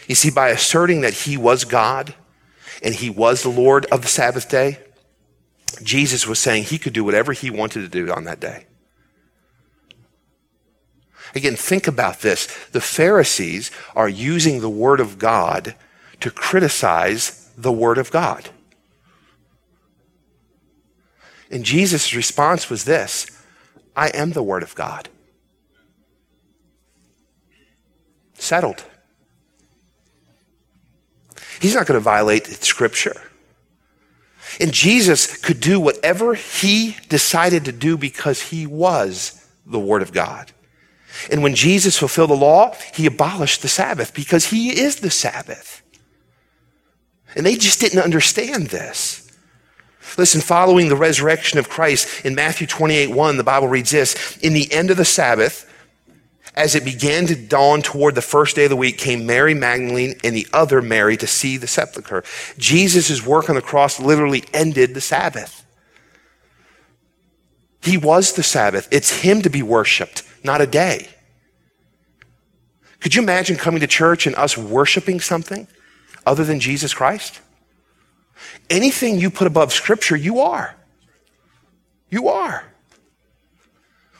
You 0.09 0.15
see, 0.15 0.31
by 0.31 0.49
asserting 0.49 1.03
that 1.03 1.13
he 1.13 1.37
was 1.37 1.65
God 1.65 2.15
and 2.83 2.95
he 2.95 3.11
was 3.11 3.43
the 3.43 3.49
Lord 3.49 3.87
of 3.87 4.03
the 4.03 4.09
Sabbath 4.09 4.49
day, 4.49 4.81
Jesus 5.83 6.27
was 6.27 6.39
saying 6.39 6.65
he 6.65 6.79
could 6.79 6.93
do 6.93 7.05
whatever 7.05 7.33
he 7.33 7.51
wanted 7.51 7.81
to 7.83 7.89
do 7.89 8.13
on 8.13 8.25
that 8.25 8.41
day. 8.41 8.67
Again, 11.35 11.57
think 11.57 11.87
about 11.87 12.21
this. 12.21 12.47
The 12.73 12.81
Pharisees 12.81 13.71
are 13.95 14.09
using 14.09 14.61
the 14.61 14.71
Word 14.71 15.01
of 15.01 15.19
God 15.19 15.75
to 16.21 16.31
criticize 16.31 17.51
the 17.57 17.73
Word 17.73 17.99
of 17.99 18.11
God. 18.11 18.51
And 21.51 21.65
Jesus' 21.65 22.15
response 22.15 22.71
was 22.71 22.85
this 22.85 23.27
I 23.97 24.09
am 24.09 24.33
the 24.33 24.43
Word 24.43 24.63
of 24.63 24.75
God. 24.75 25.09
Settled. 28.35 28.85
He's 31.61 31.75
not 31.75 31.87
going 31.87 31.99
to 31.99 32.05
violate 32.05 32.47
Scripture. 32.47 33.21
And 34.59 34.73
Jesus 34.73 35.37
could 35.37 35.61
do 35.61 35.79
whatever 35.79 36.35
he 36.35 36.97
decided 37.09 37.67
to 37.67 37.73
do 37.73 37.97
because 37.97 38.41
he 38.41 38.67
was 38.67 39.47
the 39.67 39.79
Word 39.79 40.03
of 40.03 40.13
God. 40.13 40.53
And 41.31 41.43
when 41.43 41.55
Jesus 41.55 41.99
fulfilled 41.99 42.31
the 42.31 42.35
law, 42.35 42.75
he 42.95 43.07
abolished 43.07 43.63
the 43.63 43.69
Sabbath 43.69 44.15
because 44.15 44.47
he 44.47 44.79
is 44.81 44.97
the 44.97 45.11
Sabbath. 45.11 45.83
And 47.37 47.47
they 47.47 47.57
just 47.57 47.81
didn't 47.81 48.03
understand 48.03 48.69
this. 48.69 49.31
Listen, 50.19 50.41
following 50.41 50.89
the 50.89 50.97
resurrection 50.97 51.59
of 51.59 51.69
Christ 51.69 52.25
in 52.25 52.35
Matthew 52.35 52.67
28 52.67 53.11
1, 53.11 53.37
the 53.37 53.45
Bible 53.45 53.69
reads 53.69 53.91
this 53.91 54.39
In 54.39 54.55
the 54.55 54.73
end 54.73 54.91
of 54.91 54.97
the 54.97 55.05
Sabbath, 55.05 55.67
as 56.55 56.75
it 56.75 56.85
began 56.85 57.27
to 57.27 57.37
dawn 57.37 57.81
toward 57.81 58.15
the 58.15 58.23
first 58.23 58.57
day 58.57 58.65
of 58.65 58.71
the 58.71 58.77
week, 58.77 58.99
came 58.99 59.25
Mary 59.25 59.55
Magdalene 59.55 60.15
and 60.25 60.35
the 60.35 60.49
other 60.53 60.83
Mary 60.83 61.17
to 61.17 61.27
see 61.27 61.57
the 61.57 61.69
sepulchre. 61.69 62.25
Jesus' 62.59 63.25
work 63.25 63.49
on 63.49 63.55
the 63.55 63.63
cross 63.63 64.01
literally 64.01 64.45
ended 64.53 64.95
the 64.95 65.01
Sabbath. 65.01 65.65
He 67.83 67.97
was 67.97 68.33
the 68.33 68.43
Sabbath. 68.43 68.89
It's 68.91 69.23
Him 69.23 69.43
to 69.43 69.51
be 69.51 69.63
worshiped, 69.63 70.23
not 70.45 70.61
a 70.61 70.67
day. 70.67 71.09
Could 73.01 73.15
you 73.15 73.23
imagine 73.23 73.57
coming 73.57 73.81
to 73.81 73.87
church 73.87 74.27
and 74.27 74.37
us 74.37 74.57
worshiping 74.59 75.21
something 75.21 75.67
other 76.27 76.45
than 76.45 76.61
Jesus 76.61 76.93
Christ? 76.93 77.41
Anything 78.69 79.19
you 79.19 79.31
put 79.31 79.47
above 79.47 79.73
Scripture, 79.73 80.17
you 80.17 80.41
are. 80.41 80.77
You 82.11 82.29
are. 82.29 82.65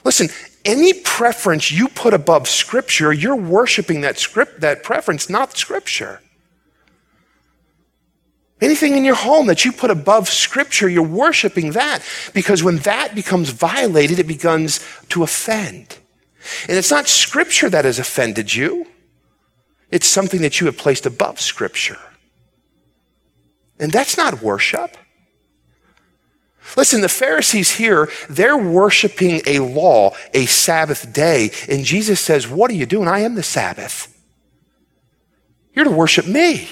Listen, 0.03 0.29
any 0.65 0.93
preference 0.93 1.71
you 1.71 1.87
put 1.87 2.13
above 2.13 2.47
Scripture, 2.47 3.13
you're 3.13 3.35
worshiping 3.35 4.01
that 4.01 4.17
script, 4.17 4.61
that 4.61 4.83
preference, 4.83 5.29
not 5.29 5.55
Scripture. 5.57 6.21
Anything 8.61 8.95
in 8.95 9.03
your 9.03 9.15
home 9.15 9.47
that 9.47 9.65
you 9.65 9.71
put 9.71 9.89
above 9.89 10.29
Scripture, 10.29 10.87
you're 10.87 11.01
worshiping 11.01 11.71
that 11.71 12.03
because 12.33 12.63
when 12.63 12.77
that 12.77 13.15
becomes 13.15 13.49
violated, 13.49 14.19
it 14.19 14.27
begins 14.27 14.79
to 15.09 15.23
offend. 15.23 15.97
And 16.69 16.77
it's 16.77 16.91
not 16.91 17.07
Scripture 17.07 17.69
that 17.69 17.85
has 17.85 17.97
offended 17.97 18.53
you, 18.53 18.85
it's 19.89 20.07
something 20.07 20.41
that 20.41 20.59
you 20.59 20.67
have 20.67 20.77
placed 20.77 21.05
above 21.07 21.41
Scripture. 21.41 21.97
And 23.79 23.91
that's 23.91 24.15
not 24.15 24.43
worship. 24.43 24.95
Listen, 26.77 27.01
the 27.01 27.09
Pharisees 27.09 27.71
here, 27.71 28.09
they're 28.29 28.57
worshiping 28.57 29.41
a 29.47 29.59
law, 29.59 30.15
a 30.33 30.45
Sabbath 30.45 31.11
day. 31.11 31.51
And 31.67 31.83
Jesus 31.83 32.19
says, 32.19 32.47
What 32.47 32.69
are 32.69 32.75
you 32.75 32.85
doing? 32.85 33.07
I 33.07 33.21
am 33.21 33.33
the 33.33 33.43
Sabbath. 33.43 34.07
You're 35.73 35.85
to 35.85 35.91
worship 35.91 36.27
me. 36.27 36.69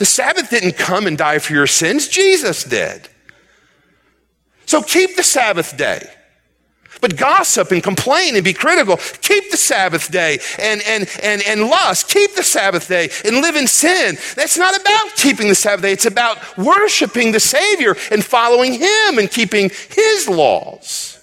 The 0.00 0.06
Sabbath 0.06 0.48
didn't 0.48 0.78
come 0.78 1.06
and 1.06 1.18
die 1.18 1.40
for 1.40 1.52
your 1.52 1.66
sins, 1.66 2.08
Jesus 2.08 2.64
did. 2.64 3.06
So 4.64 4.80
keep 4.80 5.14
the 5.14 5.22
Sabbath 5.22 5.76
day. 5.76 6.08
But 7.02 7.18
gossip 7.18 7.70
and 7.70 7.82
complain 7.82 8.34
and 8.34 8.42
be 8.42 8.54
critical. 8.54 8.96
Keep 8.96 9.50
the 9.50 9.58
Sabbath 9.58 10.10
day 10.10 10.38
and, 10.58 10.80
and, 10.86 11.06
and, 11.22 11.42
and 11.46 11.64
lust. 11.68 12.08
Keep 12.08 12.34
the 12.34 12.42
Sabbath 12.42 12.88
day 12.88 13.10
and 13.26 13.42
live 13.42 13.56
in 13.56 13.66
sin. 13.66 14.16
That's 14.36 14.56
not 14.56 14.74
about 14.80 15.16
keeping 15.16 15.48
the 15.48 15.54
Sabbath 15.54 15.82
day. 15.82 15.92
It's 15.92 16.06
about 16.06 16.56
worshiping 16.56 17.32
the 17.32 17.40
Savior 17.40 17.94
and 18.10 18.24
following 18.24 18.72
Him 18.72 19.18
and 19.18 19.30
keeping 19.30 19.70
His 19.90 20.30
laws. 20.30 21.19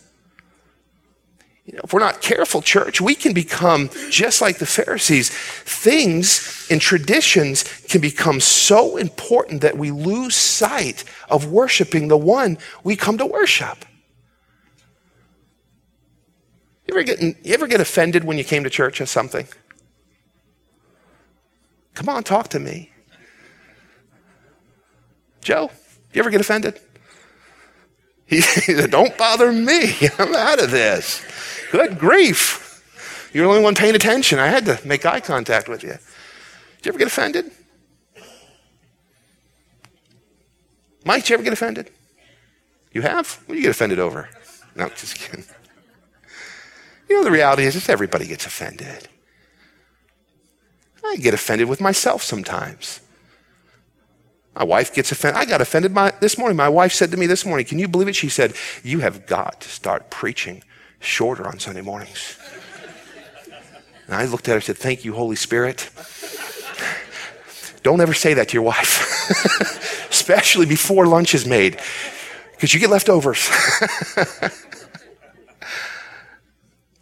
You 1.68 1.74
know, 1.74 1.82
if 1.84 1.92
we're 1.92 2.00
not 2.00 2.22
careful, 2.22 2.62
church, 2.62 3.02
we 3.02 3.14
can 3.14 3.34
become 3.34 3.90
just 4.10 4.42
like 4.42 4.58
the 4.58 4.66
Pharisees. 4.66 5.30
Things 5.30 6.66
and 6.72 6.80
traditions 6.80 7.64
can 7.90 8.00
become 8.00 8.40
so 8.40 8.96
important 8.96 9.62
that 9.62 9.78
we 9.78 9.92
lose 9.92 10.34
sight 10.34 11.04
of 11.30 11.52
worshiping 11.52 12.08
the 12.08 12.18
one 12.18 12.58
we 12.86 12.96
come 12.96 13.18
to 13.18 13.26
worship. 13.26 13.84
You 16.88 16.94
ever 16.94 17.04
get, 17.04 17.22
you 17.22 17.54
ever 17.54 17.68
get 17.68 17.82
offended 17.82 18.24
when 18.24 18.38
you 18.38 18.46
came 18.46 18.64
to 18.64 18.70
church 18.70 19.02
at 19.02 19.10
something? 19.10 19.46
Come 21.96 22.08
on, 22.08 22.24
talk 22.24 22.48
to 22.50 22.60
me. 22.60 22.92
Joe, 25.42 25.70
you 26.14 26.22
ever 26.22 26.30
get 26.30 26.40
offended? 26.40 26.80
He 28.30 28.42
said, 28.42 28.92
Don't 28.92 29.18
bother 29.18 29.54
me. 29.54 29.94
I'm 30.20 30.36
out 30.36 30.62
of 30.62 30.70
this. 30.70 31.24
Good 31.72 32.00
grief. 32.00 33.30
You're 33.34 33.46
the 33.46 33.50
only 33.50 33.64
one 33.64 33.76
paying 33.76 33.96
attention. 33.96 34.40
I 34.40 34.48
had 34.48 34.66
to 34.66 34.80
make 34.86 35.06
eye 35.06 35.20
contact 35.20 35.68
with 35.68 35.84
you. 35.84 35.98
Did 36.78 36.86
you 36.86 36.90
ever 36.90 36.98
get 36.98 37.08
offended? 37.08 37.52
Mike, 41.06 41.24
did 41.24 41.30
you 41.30 41.34
ever 41.36 41.44
get 41.44 41.54
offended? 41.54 41.92
You 42.92 43.02
have? 43.02 43.42
What 43.46 43.54
do 43.54 43.56
you 43.56 43.64
get 43.64 43.72
offended 43.72 44.00
over? 44.00 44.30
No, 44.76 44.90
just 44.90 45.16
kidding. 45.16 45.44
You 47.10 47.18
know, 47.18 47.24
the 47.24 47.32
reality 47.32 47.64
is, 47.64 47.76
is 47.76 47.90
everybody 47.90 48.28
gets 48.28 48.46
offended. 48.46 49.08
I 51.06 51.16
get 51.18 51.34
offended 51.34 51.70
with 51.70 51.80
myself 51.80 52.22
sometimes. 52.22 53.00
My 54.56 54.64
wife 54.64 54.94
gets 54.94 55.12
offended. 55.12 55.40
I 55.40 55.46
got 55.46 55.62
offended 55.62 55.94
my, 55.94 56.12
this 56.20 56.38
morning. 56.38 56.58
My 56.58 56.68
wife 56.68 56.92
said 56.92 57.12
to 57.12 57.18
me 57.18 57.28
this 57.28 57.46
morning, 57.46 57.66
Can 57.66 57.80
you 57.80 57.88
believe 57.88 58.08
it? 58.08 58.16
She 58.16 58.30
said, 58.30 58.56
You 58.84 59.00
have 59.00 59.26
got 59.28 59.62
to 59.62 59.70
start 59.70 60.10
preaching 60.10 60.64
shorter 61.00 61.48
on 61.48 61.60
Sunday 61.60 61.82
mornings. 61.82 62.38
And 64.08 64.16
I 64.16 64.26
looked 64.26 64.48
at 64.48 64.52
her 64.52 64.56
and 64.58 64.64
said, 64.64 64.78
Thank 64.78 65.06
you, 65.06 65.14
Holy 65.14 65.36
Spirit. 65.36 65.90
Don't 67.84 68.02
ever 68.02 68.14
say 68.14 68.34
that 68.34 68.50
to 68.50 68.54
your 68.54 68.64
wife, 68.64 70.10
especially 70.10 70.66
before 70.66 71.06
lunch 71.08 71.34
is 71.34 71.46
made, 71.46 71.80
because 72.52 72.74
you 72.74 72.80
get 72.80 72.90
leftovers. 72.90 73.38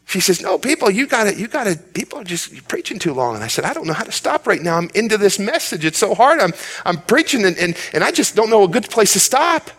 she 0.05 0.19
says, 0.19 0.41
No, 0.41 0.57
people, 0.57 0.91
you 0.91 1.07
got 1.07 1.23
to, 1.25 1.35
you 1.35 1.47
got 1.47 1.63
to, 1.65 1.75
people 1.75 2.19
are 2.19 2.23
just 2.23 2.67
preaching 2.67 2.99
too 2.99 3.13
long. 3.13 3.35
And 3.35 3.43
I 3.43 3.47
said, 3.47 3.65
I 3.65 3.73
don't 3.73 3.87
know 3.87 3.93
how 3.93 4.03
to 4.03 4.11
stop 4.11 4.45
right 4.47 4.61
now. 4.61 4.77
I'm 4.77 4.89
into 4.93 5.17
this 5.17 5.39
message. 5.39 5.85
It's 5.85 5.97
so 5.97 6.13
hard. 6.13 6.39
I'm, 6.39 6.53
I'm 6.85 6.97
preaching 7.01 7.45
and, 7.45 7.57
and, 7.57 7.77
and 7.93 8.03
I 8.03 8.11
just 8.11 8.35
don't 8.35 8.49
know 8.49 8.63
a 8.63 8.67
good 8.67 8.89
place 8.89 9.13
to 9.13 9.19
stop. 9.19 9.71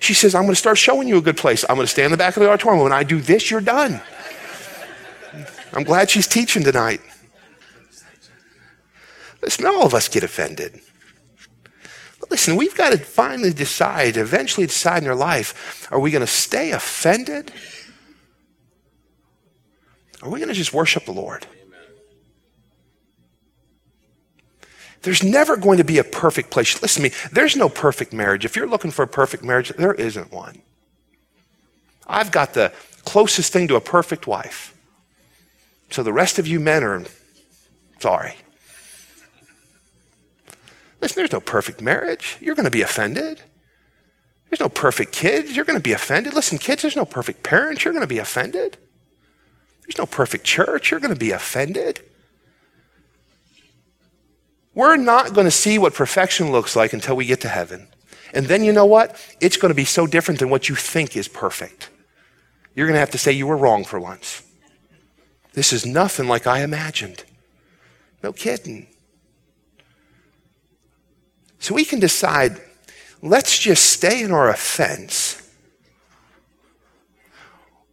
She 0.00 0.14
says, 0.14 0.34
I'm 0.34 0.42
going 0.42 0.54
to 0.54 0.56
start 0.56 0.78
showing 0.78 1.08
you 1.08 1.18
a 1.18 1.22
good 1.22 1.36
place. 1.36 1.64
I'm 1.68 1.76
going 1.76 1.86
to 1.86 1.90
stand 1.90 2.06
in 2.06 2.12
the 2.12 2.16
back 2.16 2.36
of 2.36 2.42
the 2.42 2.48
auditorium. 2.48 2.82
When 2.82 2.92
I 2.92 3.02
do 3.02 3.20
this, 3.20 3.50
you're 3.50 3.60
done. 3.60 4.00
I'm 5.72 5.84
glad 5.84 6.10
she's 6.10 6.26
teaching 6.26 6.62
tonight. 6.64 7.00
Listen, 9.42 9.66
all 9.66 9.84
of 9.84 9.94
us 9.94 10.08
get 10.08 10.22
offended. 10.22 10.80
But 12.20 12.30
listen, 12.30 12.56
we've 12.56 12.76
got 12.76 12.92
to 12.92 12.98
finally 12.98 13.52
decide, 13.52 14.16
eventually 14.16 14.66
decide 14.66 15.02
in 15.02 15.08
our 15.08 15.14
life, 15.14 15.88
are 15.90 16.00
we 16.00 16.10
going 16.10 16.20
to 16.20 16.26
stay 16.26 16.72
offended? 16.72 17.52
Are 20.22 20.28
we 20.28 20.38
going 20.38 20.48
to 20.48 20.54
just 20.54 20.72
worship 20.72 21.04
the 21.04 21.12
Lord? 21.12 21.46
There's 25.02 25.22
never 25.22 25.56
going 25.56 25.78
to 25.78 25.84
be 25.84 25.98
a 25.98 26.04
perfect 26.04 26.50
place. 26.50 26.80
Listen 26.82 27.02
to 27.02 27.08
me, 27.10 27.14
there's 27.32 27.56
no 27.56 27.68
perfect 27.68 28.12
marriage. 28.12 28.44
If 28.44 28.56
you're 28.56 28.66
looking 28.66 28.90
for 28.90 29.02
a 29.02 29.08
perfect 29.08 29.44
marriage, 29.44 29.70
there 29.70 29.94
isn't 29.94 30.32
one. 30.32 30.62
I've 32.06 32.30
got 32.30 32.54
the 32.54 32.72
closest 33.04 33.52
thing 33.52 33.68
to 33.68 33.76
a 33.76 33.80
perfect 33.80 34.26
wife. 34.26 34.74
So 35.90 36.02
the 36.02 36.12
rest 36.12 36.38
of 36.38 36.46
you 36.46 36.60
men 36.60 36.82
are 36.84 37.04
sorry. 38.00 38.36
Listen, 41.00 41.16
there's 41.16 41.32
no 41.32 41.40
perfect 41.40 41.80
marriage. 41.80 42.36
You're 42.40 42.54
going 42.54 42.64
to 42.64 42.70
be 42.70 42.82
offended. 42.82 43.40
There's 44.50 44.60
no 44.60 44.68
perfect 44.68 45.12
kids. 45.12 45.54
You're 45.54 45.64
going 45.64 45.78
to 45.78 45.82
be 45.82 45.92
offended. 45.92 46.34
Listen, 46.34 46.58
kids, 46.58 46.82
there's 46.82 46.96
no 46.96 47.04
perfect 47.04 47.42
parents. 47.42 47.84
You're 47.84 47.92
going 47.92 48.02
to 48.02 48.08
be 48.08 48.18
offended. 48.18 48.78
There's 49.82 49.98
no 49.98 50.06
perfect 50.06 50.44
church. 50.44 50.90
You're 50.90 51.00
going 51.00 51.14
to 51.14 51.18
be 51.18 51.30
offended. 51.30 52.00
We're 54.78 54.96
not 54.96 55.34
going 55.34 55.44
to 55.44 55.50
see 55.50 55.76
what 55.76 55.92
perfection 55.92 56.52
looks 56.52 56.76
like 56.76 56.92
until 56.92 57.16
we 57.16 57.26
get 57.26 57.40
to 57.40 57.48
heaven. 57.48 57.88
And 58.32 58.46
then 58.46 58.62
you 58.62 58.72
know 58.72 58.86
what? 58.86 59.20
It's 59.40 59.56
going 59.56 59.70
to 59.70 59.74
be 59.74 59.84
so 59.84 60.06
different 60.06 60.38
than 60.38 60.50
what 60.50 60.68
you 60.68 60.76
think 60.76 61.16
is 61.16 61.26
perfect. 61.26 61.90
You're 62.76 62.86
going 62.86 62.94
to 62.94 63.00
have 63.00 63.10
to 63.10 63.18
say 63.18 63.32
you 63.32 63.48
were 63.48 63.56
wrong 63.56 63.84
for 63.84 63.98
once. 63.98 64.40
This 65.52 65.72
is 65.72 65.84
nothing 65.84 66.28
like 66.28 66.46
I 66.46 66.62
imagined. 66.62 67.24
No 68.22 68.32
kidding. 68.32 68.86
So 71.58 71.74
we 71.74 71.84
can 71.84 71.98
decide 71.98 72.60
let's 73.20 73.58
just 73.58 73.84
stay 73.84 74.22
in 74.22 74.30
our 74.30 74.48
offense, 74.48 75.42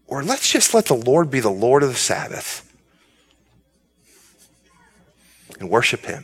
or 0.06 0.24
let's 0.24 0.52
just 0.52 0.76
let 0.76 0.86
the 0.86 0.94
Lord 0.94 1.32
be 1.32 1.40
the 1.40 1.50
Lord 1.50 1.82
of 1.82 1.90
the 1.90 1.96
Sabbath 1.96 2.62
and 5.60 5.68
worship 5.68 6.06
Him. 6.06 6.24